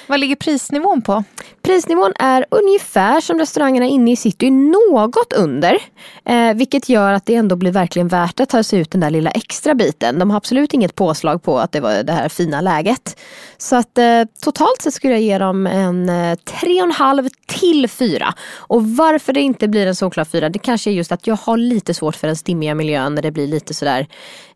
Vad 0.07 0.21
ligger 0.21 0.37
prisnivån 0.37 1.03
på? 1.03 1.25
Prisnivån 1.63 2.13
är 2.19 2.47
ungefär 2.51 3.21
som 3.21 3.39
restaurangerna 3.39 3.87
inne 3.87 4.13
i 4.13 4.17
city, 4.17 4.51
något 4.51 5.33
under. 5.33 5.79
Eh, 6.25 6.55
vilket 6.55 6.89
gör 6.89 7.13
att 7.13 7.27
det 7.27 7.35
ändå 7.35 7.57
blir 7.57 7.73
verkligen 7.73 8.09
värt 8.09 8.41
att 8.41 8.49
ta 8.49 8.63
sig 8.63 8.79
ut 8.79 8.91
den 8.91 9.01
där 9.01 9.11
lilla 9.11 9.31
extra 9.31 9.75
biten. 9.75 10.19
De 10.19 10.31
har 10.31 10.37
absolut 10.37 10.75
inget 10.75 10.95
påslag 10.95 11.43
på 11.43 11.59
att 11.59 11.73
det 11.73 11.81
var 11.81 12.03
det 12.03 12.13
här 12.13 12.29
fina 12.29 12.61
läget. 12.61 13.17
Så 13.63 13.77
att 13.77 13.99
eh, 13.99 14.23
totalt 14.43 14.83
sett 14.83 14.95
skulle 14.95 15.13
jag 15.13 15.23
ge 15.23 15.39
dem 15.39 15.67
en 15.67 16.09
eh, 16.09 16.13
3,5 16.13 17.31
till 17.47 17.89
4. 17.89 18.35
Och 18.57 18.87
varför 18.87 19.33
det 19.33 19.41
inte 19.41 19.69
blir 19.69 19.87
en 19.87 19.95
solklar 19.95 20.25
4, 20.25 20.49
det 20.49 20.59
kanske 20.59 20.91
är 20.91 20.93
just 20.93 21.13
att 21.13 21.27
jag 21.27 21.37
har 21.37 21.57
lite 21.57 21.95
svårt 21.95 22.17
för 22.17 22.27
den 22.27 22.37
stimmiga 22.37 22.75
miljön 22.75 23.15
när 23.15 23.23
det 23.23 23.31
blir 23.31 23.47
lite 23.47 23.75
sådär 23.75 24.07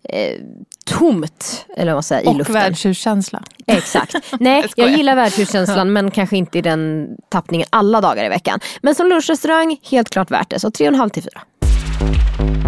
eh, 0.09 0.41
tomt, 0.85 1.67
eller 1.77 1.93
vad 1.93 1.97
man 1.97 2.03
säger, 2.03 2.23
i 2.25 2.27
Och 2.27 2.37
luften. 2.37 2.55
världshuskänsla. 2.55 3.43
Exakt. 3.67 4.15
Nej, 4.41 4.65
jag 4.77 4.91
gillar 4.91 5.17
världshuskänslan 5.17 5.93
men 5.93 6.11
kanske 6.11 6.37
inte 6.37 6.59
i 6.59 6.63
den 6.63 7.09
tappningen 7.29 7.67
alla 7.71 8.01
dagar 8.01 8.25
i 8.25 8.29
veckan. 8.29 8.61
Men 8.83 8.95
som 8.95 9.09
lunchrestaurang, 9.09 9.77
helt 9.91 10.11
klart 10.11 10.31
värt 10.31 10.51
det. 10.51 10.61
Så 10.61 10.69
3,5 10.69 11.09
till 11.09 11.23
4. 11.23 12.66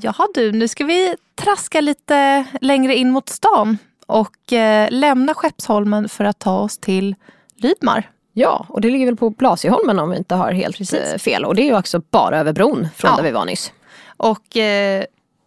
Jaha 0.00 0.26
du, 0.34 0.52
nu 0.52 0.68
ska 0.68 0.84
vi 0.84 1.14
traska 1.34 1.80
lite 1.80 2.44
längre 2.60 2.96
in 2.96 3.10
mot 3.10 3.28
stan 3.28 3.78
och 4.06 4.52
eh, 4.52 4.88
lämna 4.90 5.34
Skeppsholmen 5.34 6.08
för 6.08 6.24
att 6.24 6.38
ta 6.38 6.58
oss 6.58 6.78
till 6.78 7.14
Lydmar. 7.56 8.10
Ja, 8.32 8.66
och 8.68 8.80
det 8.80 8.90
ligger 8.90 9.06
väl 9.06 9.16
på 9.16 9.30
Blasieholmen 9.30 9.98
om 9.98 10.10
vi 10.10 10.16
inte 10.16 10.34
har 10.34 10.52
helt 10.52 10.76
Precis. 10.78 11.00
eh, 11.00 11.18
fel. 11.18 11.44
Och 11.44 11.54
det 11.54 11.62
är 11.62 11.66
ju 11.66 11.76
också 11.78 12.02
bara 12.10 12.38
över 12.38 12.52
bron 12.52 12.88
från 12.96 13.10
Ja. 13.10 13.16
där 13.16 13.22
vi 13.22 13.30
var 13.30 13.44
nyss. 13.44 13.72
Och 14.16 14.56
eh, 14.56 15.04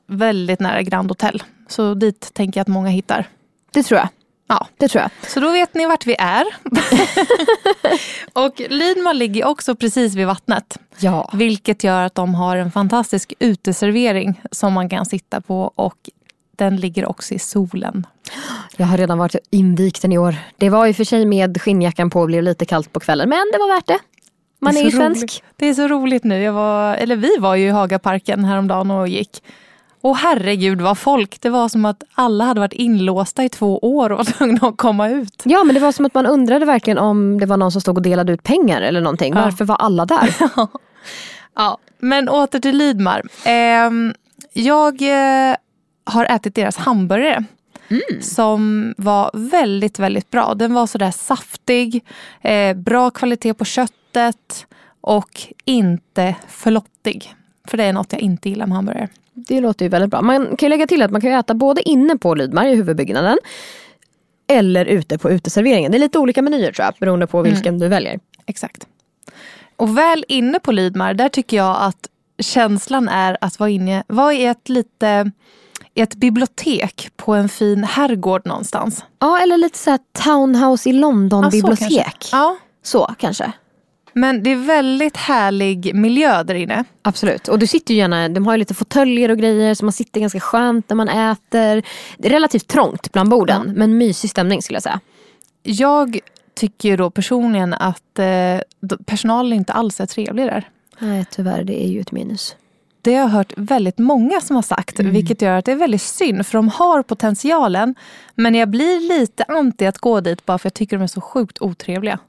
väldigt 0.08 0.60
nära 0.60 0.82
Grand 0.82 1.12
Hotel. 1.12 1.44
Så 1.68 1.94
dit 1.94 2.34
tänker 2.34 2.60
jag 2.60 2.62
att 2.62 2.68
många 2.68 2.90
hittar. 2.90 3.26
Det 3.72 3.84
tror 3.84 4.00
jag. 4.00 4.08
Ja. 4.48 4.68
Det 4.78 4.88
tror 4.88 5.02
jag. 5.02 5.12
Så 5.32 5.40
då 5.40 5.52
vet 5.52 5.74
ni 5.74 5.86
vart 5.86 6.06
vi 6.06 6.16
är. 6.20 6.44
och 8.34 8.62
Lydmar 8.70 9.14
ligger 9.14 9.46
också 9.46 9.76
precis 9.76 10.16
vid 10.16 10.28
vattnet. 10.28 10.78
Ja. 11.00 11.30
Vilket 11.34 11.84
gör 11.84 12.04
att 12.04 12.16
de 12.16 12.36
har 12.36 12.58
en 12.58 12.72
fantastisk 12.72 13.34
uteservering 13.40 14.42
som 14.52 14.74
man 14.74 14.90
kan 14.90 15.06
sitta 15.06 15.42
på. 15.42 15.72
Och 15.76 15.96
den 16.56 16.76
ligger 16.78 17.06
också 17.10 17.34
i 17.34 17.40
solen. 17.40 18.08
Jag 18.78 18.86
har 18.86 18.98
redan 18.98 19.18
varit 19.18 19.36
invigt 19.50 20.02
den 20.02 20.12
i 20.12 20.18
år. 20.18 20.36
Det 20.58 20.70
var 20.70 20.88
i 20.88 20.92
och 20.92 20.96
för 20.96 21.04
sig 21.04 21.26
med 21.26 21.62
skinnjackan 21.62 22.10
på 22.10 22.20
och 22.22 22.28
blev 22.28 22.44
lite 22.44 22.66
kallt 22.66 22.94
på 22.94 23.00
kvällen. 23.00 23.30
Men 23.30 23.46
det 23.54 23.58
var 23.58 23.76
värt 23.76 23.88
det. 23.88 24.00
Man 24.62 24.74
Det 24.74 24.80
är 24.80 24.82
är 24.82 24.86
ju 24.86 24.92
svensk. 24.92 25.22
roligt. 25.22 25.44
Det 25.56 25.66
är 25.66 25.74
så 25.74 25.88
roligt 25.88 26.24
nu. 26.24 26.42
Jag 26.44 26.54
var, 26.54 26.96
eller 26.96 27.16
vi 27.16 27.38
var 27.40 27.56
ju 27.56 27.66
i 27.68 27.70
Hagaparken 27.70 28.46
häromdagen 28.46 28.92
och 28.92 29.08
gick. 29.08 29.44
Och 30.02 30.18
herregud 30.18 30.82
vad 30.82 30.98
folk. 30.98 31.42
Det 31.42 31.50
var 31.50 31.70
som 31.70 31.86
att 31.86 32.04
alla 32.14 32.44
hade 32.46 32.60
varit 32.60 32.74
inlåsta 32.74 33.44
i 33.44 33.50
två 33.50 33.80
år 33.80 34.10
och 34.10 34.18
var 34.18 34.24
tvungna 34.38 34.68
att 34.68 34.78
komma 34.78 35.10
ut. 35.10 35.42
Ja 35.44 35.64
men 35.64 35.74
det 35.76 35.82
var 35.82 35.92
som 35.92 36.06
att 36.06 36.14
man 36.14 36.26
undrade 36.26 36.66
verkligen 36.66 36.98
om 36.98 37.40
det 37.40 37.46
var 37.46 37.58
någon 37.58 37.72
som 37.72 37.82
stod 37.82 37.98
och 37.98 38.04
delade 38.04 38.34
ut 38.34 38.44
pengar 38.44 38.82
eller 38.82 39.02
någonting. 39.02 39.34
Ja. 39.34 39.42
Varför 39.42 39.66
var 39.66 39.76
alla 39.76 40.06
där? 40.06 40.36
Ja, 41.56 41.78
men 42.00 42.30
åter 42.30 42.60
till 42.60 42.78
Lidmar. 42.78 43.24
Ehm, 43.46 44.14
jag 44.54 45.02
eh, 45.02 45.56
har 46.04 46.26
ätit 46.26 46.56
deras 46.56 46.78
hamburgare. 46.78 47.44
Som 48.22 48.94
var 48.98 49.32
väldigt, 49.34 50.00
väldigt 50.00 50.32
bra. 50.32 50.54
Den 50.54 50.74
var 50.74 50.88
sådär 50.88 51.12
saftig, 51.12 52.06
eh, 52.42 52.74
bra 52.78 53.10
kvalitet 53.10 53.54
på 53.54 53.66
köttet 53.66 54.66
och 55.02 55.42
inte 55.66 56.36
flottig. 56.48 57.36
För 57.68 57.78
det 57.78 57.84
är 57.84 57.94
något 57.94 58.14
jag 58.14 58.22
inte 58.22 58.50
gillar 58.50 58.66
med 58.66 58.76
hamburgare. 58.76 59.08
Det 59.34 59.62
låter 59.62 59.86
ju 59.86 59.90
väldigt 59.90 60.12
bra. 60.12 60.22
Man 60.22 60.56
kan 60.58 60.70
lägga 60.70 60.88
till 60.88 61.02
att 61.02 61.12
man 61.12 61.22
kan 61.22 61.32
äta 61.32 61.54
både 61.54 61.90
inne 61.90 62.18
på 62.18 62.36
Lydmar 62.36 62.66
i 62.66 62.76
huvudbyggnaden 62.76 63.38
eller 64.48 64.86
ute 64.86 65.18
på 65.18 65.32
uteserveringen. 65.32 65.92
Det 65.92 65.98
är 65.98 66.00
lite 66.00 66.20
olika 66.20 66.42
menyer 66.42 66.72
tror 66.72 66.86
jag 66.86 66.94
beroende 67.00 67.28
på 67.28 67.42
vilken 67.42 67.80
du 67.80 67.88
väljer. 67.88 68.20
Exakt. 68.46 68.88
Och 69.76 69.98
väl 69.98 70.26
inne 70.28 70.60
på 70.60 70.72
Lidmar, 70.72 71.14
där 71.14 71.30
tycker 71.30 71.58
jag 71.58 71.78
att 71.80 72.08
känslan 72.40 73.10
är 73.10 73.38
att 73.42 73.60
vara 73.60 73.70
inne, 73.70 74.04
vara 74.08 74.34
i 74.34 74.46
ett 74.46 74.70
lite 74.70 75.32
ett 75.96 76.16
bibliotek 76.16 77.10
på 77.16 77.34
en 77.34 77.50
fin 77.50 77.84
herrgård 77.84 78.46
någonstans. 78.46 79.06
Ja 79.20 79.40
eller 79.40 79.58
lite 79.58 79.78
så 79.78 79.90
här 79.90 80.00
townhouse 80.24 80.90
i 80.90 80.94
London 80.94 81.44
Ja, 81.44 81.52
så 81.52 81.68
kanske. 81.68 82.06
Ja, 82.32 82.58
Så 82.84 83.16
kanske. 83.20 83.52
Men 84.14 84.44
det 84.44 84.52
är 84.52 84.56
väldigt 84.56 85.18
härlig 85.18 85.96
miljö 85.96 86.44
där 86.44 86.56
inne. 86.56 86.84
Absolut. 87.02 87.48
Och 87.48 87.60
du 87.60 87.68
sitter 87.68 87.94
ju 87.94 88.00
gärna, 88.00 88.30
de 88.30 88.46
har 88.46 88.54
ju 88.54 88.58
lite 88.58 88.74
fåtöljer 88.74 89.32
och 89.32 89.38
grejer 89.38 89.74
så 89.74 89.86
man 89.86 89.92
sitter 89.92 90.22
ganska 90.22 90.40
skönt 90.40 90.90
när 90.90 90.96
man 90.96 91.10
äter. 91.10 91.84
Det 92.18 92.28
är 92.28 92.32
relativt 92.32 92.68
trångt 92.68 93.12
bland 93.12 93.30
borden 93.30 93.74
men 93.76 93.98
mysig 93.98 94.30
stämning 94.30 94.62
skulle 94.62 94.76
jag 94.76 94.84
säga. 94.84 95.00
Jag 95.64 96.20
tycker 96.54 96.98
då 96.98 97.10
personligen 97.10 97.74
att 97.74 98.20
eh, 98.20 98.60
personalen 99.06 99.54
inte 99.54 99.74
alls 99.74 100.00
är 100.02 100.06
trevlig 100.06 100.46
där. 100.46 100.70
Nej 101.00 101.26
tyvärr 101.32 101.64
det 101.64 101.84
är 101.84 101.88
ju 101.88 102.02
ett 102.02 102.12
minus. 102.12 102.56
Det 103.02 103.14
har 103.14 103.22
jag 103.22 103.28
hört 103.28 103.54
väldigt 103.58 103.98
många 103.98 104.42
som 104.42 104.56
har 104.56 104.64
sagt, 104.64 105.00
vilket 105.00 105.42
gör 105.42 105.58
att 105.58 105.66
det 105.66 105.72
är 105.72 105.76
väldigt 105.76 106.02
synd 106.02 106.46
för 106.46 106.58
de 106.58 106.70
har 106.70 107.04
potentialen. 107.04 107.96
Men 108.36 108.56
jag 108.56 108.70
blir 108.70 109.20
lite 109.20 109.44
anti 109.44 109.86
att 109.86 109.98
gå 109.98 110.20
dit 110.20 110.46
bara 110.46 110.58
för 110.58 110.66
jag 110.66 110.74
tycker 110.74 110.98
de 110.98 111.04
är 111.04 111.08
så 111.08 111.22
sjukt 111.22 111.62
otrevliga. 111.62 112.20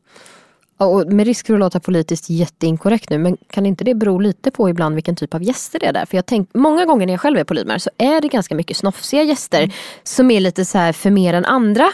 Och 0.86 1.12
med 1.12 1.26
risk 1.26 1.46
för 1.46 1.54
att 1.54 1.60
låta 1.60 1.80
politiskt 1.80 2.30
jätteinkorrekt 2.30 3.10
nu, 3.10 3.18
men 3.18 3.36
kan 3.50 3.66
inte 3.66 3.84
det 3.84 3.94
bero 3.94 4.18
lite 4.18 4.50
på 4.50 4.70
ibland 4.70 4.94
vilken 4.94 5.16
typ 5.16 5.34
av 5.34 5.42
gäster 5.42 5.78
det 5.78 5.86
är 5.86 5.92
där? 5.92 6.06
För 6.06 6.16
jag 6.16 6.26
tänk, 6.26 6.50
många 6.54 6.84
gånger 6.84 7.06
när 7.06 7.12
jag 7.12 7.20
själv 7.20 7.38
är 7.38 7.44
på 7.44 7.54
Lidmar 7.54 7.78
så 7.78 7.90
är 7.98 8.20
det 8.20 8.28
ganska 8.28 8.54
mycket 8.54 8.76
snofsiga 8.76 9.22
gäster 9.22 9.74
som 10.02 10.30
är 10.30 10.40
lite 10.40 10.64
så 10.64 10.78
här 10.78 10.92
för 10.92 11.10
mer 11.10 11.34
än 11.34 11.44
andra. 11.44 11.90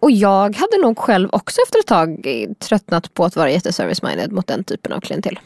Och 0.00 0.10
jag 0.10 0.56
hade 0.56 0.78
nog 0.82 0.98
själv 0.98 1.28
också 1.32 1.60
efter 1.66 1.78
ett 1.78 1.86
tag 1.86 2.26
tröttnat 2.58 3.14
på 3.14 3.24
att 3.24 3.36
vara 3.36 3.50
jätteservice-minded 3.50 4.32
mot 4.32 4.46
den 4.46 4.64
typen 4.64 4.92
av 4.92 5.00
klientel. 5.00 5.38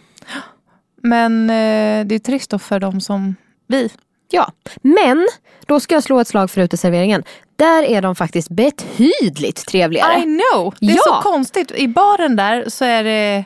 Men 1.02 1.50
eh, 1.50 2.06
det 2.06 2.14
är 2.14 2.18
trist 2.18 2.50
då 2.50 2.58
för 2.58 2.80
de 2.80 3.00
som 3.00 3.34
vi. 3.66 3.90
Ja, 4.30 4.52
men 4.82 5.28
då 5.66 5.80
ska 5.80 5.94
jag 5.94 6.02
slå 6.02 6.20
ett 6.20 6.28
slag 6.28 6.50
för 6.50 6.60
uteserveringen. 6.60 7.22
Där 7.56 7.82
är 7.82 8.02
de 8.02 8.14
faktiskt 8.14 8.48
betydligt 8.48 9.66
trevligare. 9.66 10.18
I 10.20 10.22
know! 10.22 10.74
Det 10.80 10.86
är 10.86 10.96
Ja. 10.96 11.02
så 11.22 11.30
konstigt. 11.30 11.70
I 11.70 11.88
baren 11.88 12.36
där 12.36 12.64
så 12.68 12.84
är 12.84 13.04
det, 13.04 13.44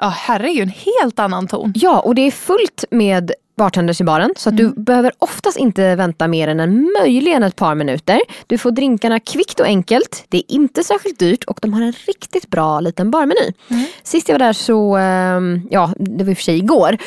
ja 0.00 0.08
herregud, 0.08 0.62
en 0.62 0.68
helt 0.68 1.18
annan 1.18 1.48
ton. 1.48 1.72
Ja, 1.76 2.00
och 2.00 2.14
det 2.14 2.22
är 2.22 2.30
fullt 2.30 2.84
med 2.90 3.32
bartenders 3.56 4.00
i 4.00 4.04
baren 4.04 4.30
så 4.36 4.48
att 4.48 4.56
du 4.56 4.68
behöver 4.76 5.12
oftast 5.18 5.56
inte 5.56 5.96
vänta 5.96 6.28
mer 6.28 6.48
än 6.48 6.60
en 6.60 6.92
möjligen 7.02 7.42
ett 7.42 7.56
par 7.56 7.74
minuter. 7.74 8.20
Du 8.46 8.58
får 8.58 8.70
drinkarna 8.70 9.20
kvickt 9.20 9.60
och 9.60 9.66
enkelt. 9.66 10.24
Det 10.28 10.38
är 10.38 10.42
inte 10.48 10.84
särskilt 10.84 11.18
dyrt 11.18 11.44
och 11.44 11.58
de 11.62 11.72
har 11.72 11.82
en 11.82 11.92
riktigt 11.92 12.50
bra 12.50 12.80
liten 12.80 13.10
barmeny. 13.10 13.52
Sist 14.02 14.28
jag 14.28 14.34
var 14.34 14.46
där 14.46 14.52
så, 14.52 14.96
ehm, 14.96 15.68
ja 15.70 15.92
det 15.96 16.24
var 16.24 16.30
i 16.30 16.34
och 16.34 16.38
för 16.38 16.44
sig 16.44 16.56
igår, 16.56 16.98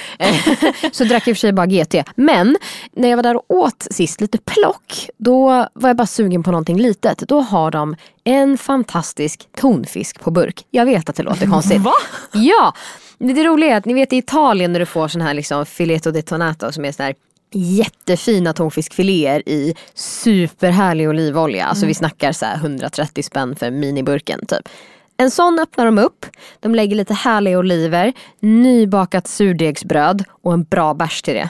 så 0.92 1.04
drack 1.04 1.24
jag 1.24 1.32
i 1.32 1.34
och 1.34 1.38
för 1.38 1.39
sig 1.39 1.54
bara 1.54 1.68
GT. 1.68 1.96
Men 2.16 2.58
när 2.94 3.10
jag 3.10 3.16
var 3.16 3.24
där 3.24 3.36
och 3.36 3.44
åt 3.48 3.88
sist 3.92 4.22
lite 4.22 4.38
plock, 4.38 5.10
då 5.18 5.48
var 5.74 5.89
jag 5.89 5.98
bara 5.98 6.08
sugen 6.08 6.44
på 6.44 6.51
någonting 6.51 6.77
litet. 6.77 7.20
Då 7.20 7.42
har 7.42 7.72
de 7.72 7.96
en 8.24 8.58
fantastisk 8.58 9.48
tonfisk 9.58 10.20
på 10.20 10.32
burk. 10.32 10.66
Jag 10.72 10.86
vet 10.86 11.10
att 11.10 11.16
det 11.16 11.24
låter 11.24 11.48
konstigt. 11.48 11.82
Va? 11.82 11.94
Ja! 12.34 12.74
Det 13.19 13.43
roliga 13.43 13.74
är 13.74 13.77
att 13.77 13.86
ni 13.86 13.93
vet 13.93 14.13
i 14.13 14.17
Italien 14.17 14.74
när 14.74 14.79
du 14.79 14.86
får 14.86 15.07
sån 15.07 15.21
här 15.21 15.33
liksom 15.33 15.65
fileto 15.65 16.12
di 16.12 16.21
tonato 16.21 16.71
som 16.71 16.86
är 16.86 16.91
sån 16.91 17.03
här 17.03 17.15
jättefina 17.51 18.53
tonfiskfiléer 18.53 19.50
i 19.50 19.75
superhärlig 19.93 21.09
olivolja. 21.09 21.65
Alltså 21.65 21.86
vi 21.86 21.93
snackar 21.93 22.31
så 22.31 22.45
här 22.45 22.55
130 22.55 23.24
spänn 23.24 23.55
för 23.55 23.71
miniburken 23.71 24.45
typ. 24.45 24.69
En 25.17 25.31
sån 25.31 25.59
öppnar 25.59 25.86
de 25.86 25.97
upp, 25.97 26.25
de 26.59 26.75
lägger 26.75 26.95
lite 26.95 27.13
härliga 27.13 27.59
oliver, 27.59 28.13
nybakat 28.39 29.27
surdegsbröd 29.27 30.24
och 30.29 30.53
en 30.53 30.63
bra 30.63 30.93
bärs 30.93 31.21
till 31.21 31.33
det. 31.33 31.50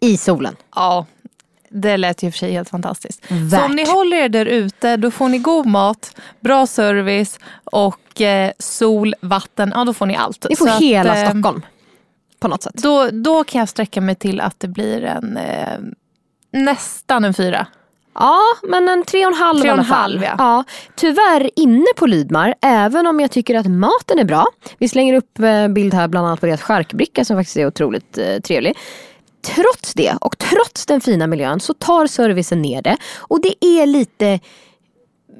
I 0.00 0.16
solen. 0.16 0.56
Ja, 0.74 1.06
det 1.70 1.96
lät 1.96 2.22
ju 2.22 2.30
för 2.30 2.38
sig 2.38 2.52
helt 2.52 2.68
fantastiskt. 2.68 3.22
Värt. 3.28 3.60
Så 3.60 3.66
om 3.66 3.76
ni 3.76 3.90
håller 3.90 4.16
er 4.16 4.28
där 4.28 4.46
ute, 4.46 4.96
då 4.96 5.10
får 5.10 5.28
ni 5.28 5.38
god 5.38 5.66
mat, 5.66 6.16
bra 6.40 6.66
service 6.66 7.38
och 7.64 8.20
eh, 8.20 8.52
sol, 8.58 9.14
vatten. 9.20 9.72
Ja, 9.74 9.84
då 9.84 9.94
får 9.94 10.06
ni 10.06 10.16
allt. 10.16 10.46
Ni 10.48 10.56
får 10.56 10.66
Så 10.66 10.72
att, 10.72 10.80
hela 10.80 11.22
eh, 11.22 11.30
Stockholm. 11.30 11.62
På 12.40 12.48
något 12.48 12.62
sätt. 12.62 12.74
Då, 12.74 13.08
då 13.10 13.44
kan 13.44 13.58
jag 13.58 13.68
sträcka 13.68 14.00
mig 14.00 14.14
till 14.14 14.40
att 14.40 14.60
det 14.60 14.68
blir 14.68 15.04
en 15.04 15.36
eh, 15.36 15.78
nästan 16.52 17.24
en 17.24 17.34
fyra. 17.34 17.66
Ja, 18.18 18.40
men 18.62 18.88
en 18.88 19.04
tre 19.04 19.26
och 19.26 19.32
en 19.32 19.38
halv 19.38 19.60
Tre 19.60 19.72
och 19.72 19.78
en 19.78 19.84
halv, 19.84 20.22
ja. 20.22 20.34
Ja, 20.38 20.64
tyvärr 20.94 21.50
inne 21.56 21.86
på 21.96 22.06
Lidmar, 22.06 22.54
även 22.62 23.06
om 23.06 23.20
jag 23.20 23.30
tycker 23.30 23.54
att 23.54 23.66
maten 23.66 24.18
är 24.18 24.24
bra. 24.24 24.46
Vi 24.78 24.88
slänger 24.88 25.14
upp 25.14 25.38
eh, 25.38 25.68
bild 25.68 25.94
här 25.94 26.08
bland 26.08 26.26
annat 26.26 26.40
på 26.40 26.46
deras 26.46 26.62
charkbricka 26.62 27.24
som 27.24 27.36
faktiskt 27.36 27.56
är 27.56 27.66
otroligt 27.66 28.18
eh, 28.18 28.40
trevlig. 28.40 28.76
Trots 29.54 29.94
det 29.94 30.14
och 30.20 30.38
trots 30.38 30.86
den 30.86 31.00
fina 31.00 31.26
miljön 31.26 31.60
så 31.60 31.74
tar 31.74 32.06
servicen 32.06 32.62
ner 32.62 32.82
det. 32.82 32.96
Och 33.18 33.40
det 33.42 33.64
är 33.64 33.86
lite, 33.86 34.40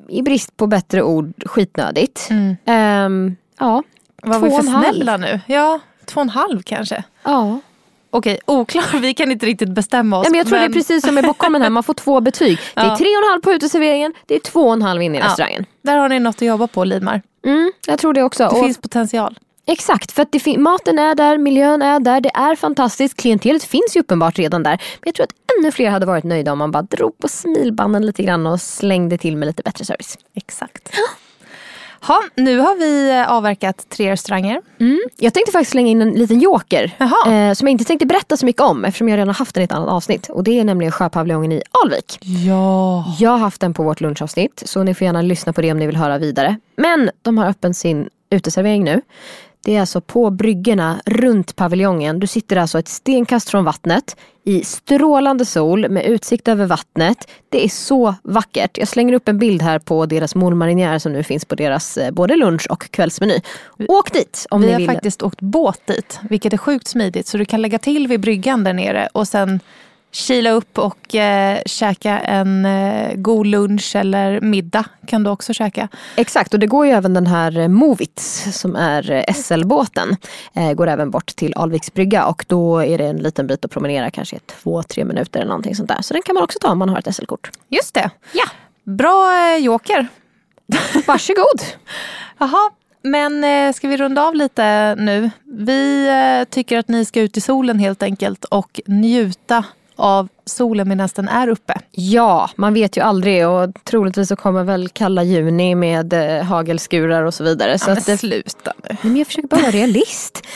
i 0.09 0.23
brist 0.23 0.57
på 0.57 0.67
bättre 0.67 1.03
ord, 1.03 1.33
skitnödigt. 1.47 2.29
Ehm, 2.65 3.37
ja, 3.59 3.83
Var 4.23 4.35
två 4.41 4.47
vi 4.47 4.49
och 4.51 4.53
för 4.55 4.61
en 4.61 4.69
halv. 4.69 4.85
snälla 4.95 5.17
nu? 5.17 5.41
Ja, 5.47 5.81
två 6.05 6.19
och 6.21 6.23
en 6.23 6.29
halv 6.31 6.63
kanske. 6.63 7.05
Ja. 7.23 7.61
Okej, 8.11 8.41
oklar. 8.47 9.01
Vi 9.01 9.15
kan 9.15 9.33
inte 9.33 9.47
riktigt 9.47 9.69
bestämma 9.69 10.19
oss. 10.19 10.25
Ja, 10.27 10.31
men 10.31 10.39
jag 10.39 10.47
tror 10.47 10.59
det 10.59 10.65
är 10.65 10.69
precis 10.73 11.05
som 11.05 11.15
med 11.15 11.25
Bockholmen 11.27 11.63
här, 11.63 11.71
man 11.71 11.83
får 11.83 11.95
två 11.95 12.21
betyg. 12.21 12.59
Det 12.75 12.81
är 12.81 12.97
tre 12.97 13.07
och 13.17 13.25
en 13.25 13.31
halv 13.31 13.41
på 13.41 13.53
uteserveringen, 13.53 14.15
det 14.27 14.35
är 14.35 14.41
två 14.41 14.61
och 14.61 14.73
en 14.73 14.83
halv 14.83 15.03
inne 15.03 15.19
i 15.19 15.21
Ja. 15.21 15.27
restaurangen. 15.27 15.65
Där 15.83 15.97
har 15.99 16.09
ni 16.09 16.19
något 16.21 16.37
att 16.37 16.43
jobba 16.43 16.67
på, 16.67 16.85
Lidmar. 16.85 17.23
Mm, 17.47 17.73
jag 17.87 17.99
tror 17.99 18.13
det 18.15 18.23
också. 18.23 18.43
Det 18.45 18.51
Och- 18.51 18.65
finns 18.65 18.79
potential. 18.79 19.39
Exakt, 19.69 20.13
för 20.13 20.23
att 20.23 20.59
maten 20.59 20.99
är 20.99 21.15
där, 21.15 21.39
miljön 21.39 21.83
är 21.83 22.01
där, 22.01 22.21
det 22.21 22.31
är 22.35 22.57
fantastiskt. 22.57 23.17
Klientelet 23.17 23.65
finns 23.65 23.97
ju 23.97 24.01
uppenbart 24.01 24.39
redan 24.39 24.63
där. 24.63 24.71
Men 24.71 25.03
jag 25.05 25.15
tror 25.15 25.25
att 25.25 25.59
ännu 25.59 25.73
fler 25.73 25.91
hade 25.91 26.07
varit 26.07 26.25
nöjda 26.25 26.53
om 26.53 26.59
man 26.59 26.71
bara 26.71 26.83
drog 26.83 27.19
på 27.19 27.29
smilbanden 27.29 28.07
lite 28.07 28.23
grann 28.23 28.47
och 28.47 28.61
slängde 28.61 29.19
till 29.19 29.37
med 29.37 29.47
lite 29.47 29.63
bättre 29.63 29.85
service. 29.85 30.19
Exakt. 30.35 30.89
Ha, 32.01 32.23
nu 32.35 32.59
har 32.59 32.77
vi 32.79 33.11
eh, 33.11 33.33
avverkat 33.33 33.87
tre 33.89 34.13
restauranger. 34.13 34.61
Mm. 34.81 35.01
Jag 35.17 35.35
tänkte 35.35 35.53
faktiskt 35.53 35.71
slänga 35.71 35.89
in 35.89 36.03
en 36.03 36.11
liten 36.11 36.41
joker. 36.41 36.93
Eh, 37.01 37.53
som 37.53 37.69
jag 37.69 37.71
inte 37.71 37.85
tänkte 37.85 38.07
berätta 38.07 38.37
så 38.37 38.47
mycket 38.47 38.63
om 38.63 38.85
eftersom 38.85 39.09
jag 39.09 39.17
redan 39.17 39.29
har 39.29 39.35
haft 39.35 39.55
den 39.55 39.63
i 39.63 39.65
ett 39.65 39.73
annat 39.73 39.89
avsnitt. 39.89 40.29
Och 40.29 40.45
det 40.45 40.61
är 40.61 40.65
nämligen 40.65 40.93
Sjöpaviljongen 40.93 41.53
i 41.53 41.63
Alvik. 41.85 42.19
Ja. 42.21 43.05
Jag 43.19 43.31
har 43.31 43.39
haft 43.39 43.61
den 43.61 43.75
på 43.75 43.83
vårt 43.83 44.01
lunchavsnitt 44.01 44.63
så 44.67 44.83
ni 44.83 44.95
får 44.95 45.05
gärna 45.05 45.23
lyssna 45.23 45.53
på 45.53 45.61
det 45.61 45.73
om 45.73 45.79
ni 45.79 45.87
vill 45.87 45.97
höra 45.97 46.19
vidare. 46.19 46.57
Men 46.77 47.11
de 47.23 47.39
har 47.39 47.47
öppen 47.47 47.75
sin 47.75 48.09
uteservering 48.31 48.85
nu. 48.85 49.01
Det 49.67 49.77
är 49.77 49.81
alltså 49.81 50.01
på 50.01 50.31
bryggorna 50.31 51.01
runt 51.07 51.57
paviljongen. 51.57 52.21
Du 52.21 52.27
sitter 52.27 52.57
alltså 52.57 52.79
ett 52.79 52.89
stenkast 52.89 53.51
från 53.51 53.65
vattnet 53.65 54.17
i 54.45 54.65
strålande 54.65 55.45
sol 55.45 55.89
med 55.89 56.05
utsikt 56.07 56.49
över 56.49 56.67
vattnet. 56.67 57.29
Det 57.49 57.65
är 57.65 57.69
så 57.69 58.15
vackert. 58.23 58.79
Jag 58.79 58.89
slänger 58.89 59.13
upp 59.15 59.29
en 59.29 59.39
bild 59.39 59.63
här 59.63 59.79
på 59.79 60.07
deras 60.07 60.35
mormarinjär 60.35 60.99
som 60.99 61.13
nu 61.13 61.23
finns 61.23 61.45
på 61.45 61.55
deras 61.55 61.97
eh, 61.97 62.11
både 62.11 62.37
lunch 62.37 62.67
och 62.71 62.91
kvällsmeny. 62.91 63.41
Åk 63.89 64.13
dit 64.13 64.47
om 64.51 64.61
Vi 64.61 64.67
ni 64.67 64.73
har 64.73 64.81
vill. 64.81 64.91
faktiskt 64.91 65.23
åkt 65.23 65.41
båt 65.41 65.87
dit, 65.87 66.21
vilket 66.31 66.53
är 66.53 66.59
sjukt 66.59 66.87
smidigt. 66.87 67.27
Så 67.27 67.39
du 67.39 67.45
kan 67.45 67.63
lägga 67.63 67.79
till 67.79 68.09
vid 68.09 68.21
bryggan 68.21 68.65
där 68.65 68.73
nere 68.73 69.09
och 69.13 69.29
sen 69.29 69.61
kila 70.17 70.51
upp 70.51 70.79
och 70.79 71.15
eh, 71.15 71.59
käka 71.67 72.19
en 72.19 72.65
eh, 72.65 73.15
god 73.15 73.47
lunch 73.47 73.97
eller 73.97 74.41
middag 74.41 74.85
kan 75.07 75.23
du 75.23 75.31
också 75.31 75.53
käka. 75.53 75.89
Exakt 76.17 76.55
och 76.55 76.61
det 76.61 76.67
går 76.67 76.87
ju 76.87 76.93
även 76.93 77.15
den 77.15 77.27
här 77.27 77.59
eh, 77.59 77.69
Movits 77.69 78.59
som 78.61 78.77
är 78.77 79.11
eh, 79.11 79.35
SL-båten. 79.35 80.17
Eh, 80.55 80.73
går 80.73 80.87
även 80.87 81.11
bort 81.11 81.27
till 81.27 81.55
Alviks 81.57 81.95
brygga 81.95 82.27
och 82.27 82.45
då 82.49 82.79
är 82.79 82.99
det 82.99 83.07
en 83.07 83.17
liten 83.17 83.47
bit 83.47 83.65
att 83.65 83.71
promenera 83.71 84.11
kanske 84.11 84.39
två, 84.39 84.83
tre 84.83 85.05
minuter 85.05 85.41
eller 85.41 85.49
någonting 85.49 85.75
sånt 85.75 85.89
där. 85.89 86.03
Så 86.03 86.15
den 86.15 86.23
kan 86.23 86.35
man 86.35 86.45
också 86.45 86.59
ta 86.59 86.71
om 86.71 86.79
man 86.79 86.89
har 86.89 86.99
ett 86.99 87.15
SL-kort. 87.15 87.51
Just 87.69 87.95
det. 87.95 88.11
Ja. 88.33 88.45
Bra 88.85 89.53
eh, 89.55 89.65
joker. 89.65 90.07
Varsågod! 91.07 91.61
Jaha, 92.39 92.71
men 93.03 93.45
eh, 93.45 93.73
ska 93.73 93.89
vi 93.89 93.97
runda 93.97 94.23
av 94.23 94.35
lite 94.35 94.95
nu? 94.95 95.31
Vi 95.45 96.47
tycker 96.51 96.79
att 96.79 96.89
ni 96.89 97.05
ska 97.05 97.21
ut 97.21 97.37
i 97.37 97.41
solen 97.41 97.79
helt 97.79 98.03
enkelt 98.03 98.45
och 98.45 98.81
njuta 98.87 99.65
av 99.97 100.29
solen 100.45 100.89
medan 100.89 101.09
den 101.15 101.29
är 101.29 101.49
uppe. 101.49 101.75
Ja, 101.91 102.51
man 102.57 102.75
vet 102.75 102.97
ju 102.97 103.01
aldrig 103.01 103.49
och 103.49 103.71
troligtvis 103.85 104.29
så 104.29 104.37
kommer 104.37 104.65
väl 104.65 104.89
kalla 104.89 105.23
juni 105.23 105.75
med 105.75 106.13
eh, 106.13 106.45
hagelskurar 106.45 107.23
och 107.23 107.35
så 107.35 107.45
vidare. 107.45 107.79
Så 107.79 107.91
men 107.91 107.99
att 107.99 108.07
det, 108.07 108.19
sluta 108.19 108.73
nu. 108.89 108.97
Men 109.03 109.17
jag 109.17 109.27
försöker 109.27 109.49
bara 109.49 109.61
vara 109.61 109.71
realist. 109.71 110.47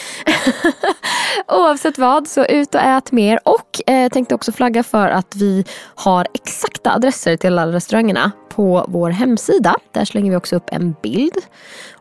Oavsett 1.48 1.98
vad, 1.98 2.28
så 2.28 2.44
ut 2.44 2.74
och 2.74 2.80
ät 2.80 3.12
mer. 3.12 3.40
Och 3.44 3.90
eh, 3.90 4.08
tänkte 4.08 4.34
också 4.34 4.52
flagga 4.52 4.82
för 4.82 5.08
att 5.08 5.36
vi 5.36 5.64
har 5.94 6.26
exakta 6.34 6.94
adresser 6.94 7.36
till 7.36 7.58
alla 7.58 7.72
restaurangerna 7.72 8.32
på 8.48 8.84
vår 8.88 9.10
hemsida. 9.10 9.76
Där 9.92 10.04
slänger 10.04 10.30
vi 10.30 10.36
också 10.36 10.56
upp 10.56 10.68
en 10.72 10.94
bild 11.02 11.34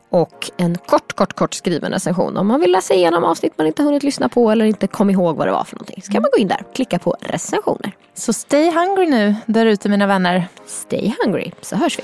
och 0.09 0.51
en 0.57 0.77
kort, 0.77 1.13
kort, 1.13 1.33
kort 1.33 1.53
skriven 1.53 1.91
recension. 1.91 2.37
Om 2.37 2.47
man 2.47 2.59
vill 2.59 2.71
läsa 2.71 2.93
igenom 2.93 3.23
avsnitt 3.23 3.53
man 3.57 3.67
inte 3.67 3.83
hunnit 3.83 4.03
lyssna 4.03 4.29
på 4.29 4.51
eller 4.51 4.65
inte 4.65 4.87
kom 4.87 5.09
ihåg 5.09 5.35
vad 5.35 5.47
det 5.47 5.51
var 5.51 5.63
för 5.63 5.75
någonting. 5.75 6.01
Så 6.01 6.11
kan 6.11 6.21
man 6.21 6.31
gå 6.33 6.41
in 6.41 6.47
där 6.47 6.63
och 6.67 6.75
klicka 6.75 6.99
på 6.99 7.15
recensioner. 7.19 7.91
Så 8.13 8.33
stay 8.33 8.71
hungry 8.71 9.05
nu 9.05 9.35
där 9.45 9.65
ute 9.65 9.89
mina 9.89 10.07
vänner. 10.07 10.47
Stay 10.65 11.13
hungry, 11.23 11.51
så 11.61 11.75
hörs 11.75 11.99
vi. 11.99 12.03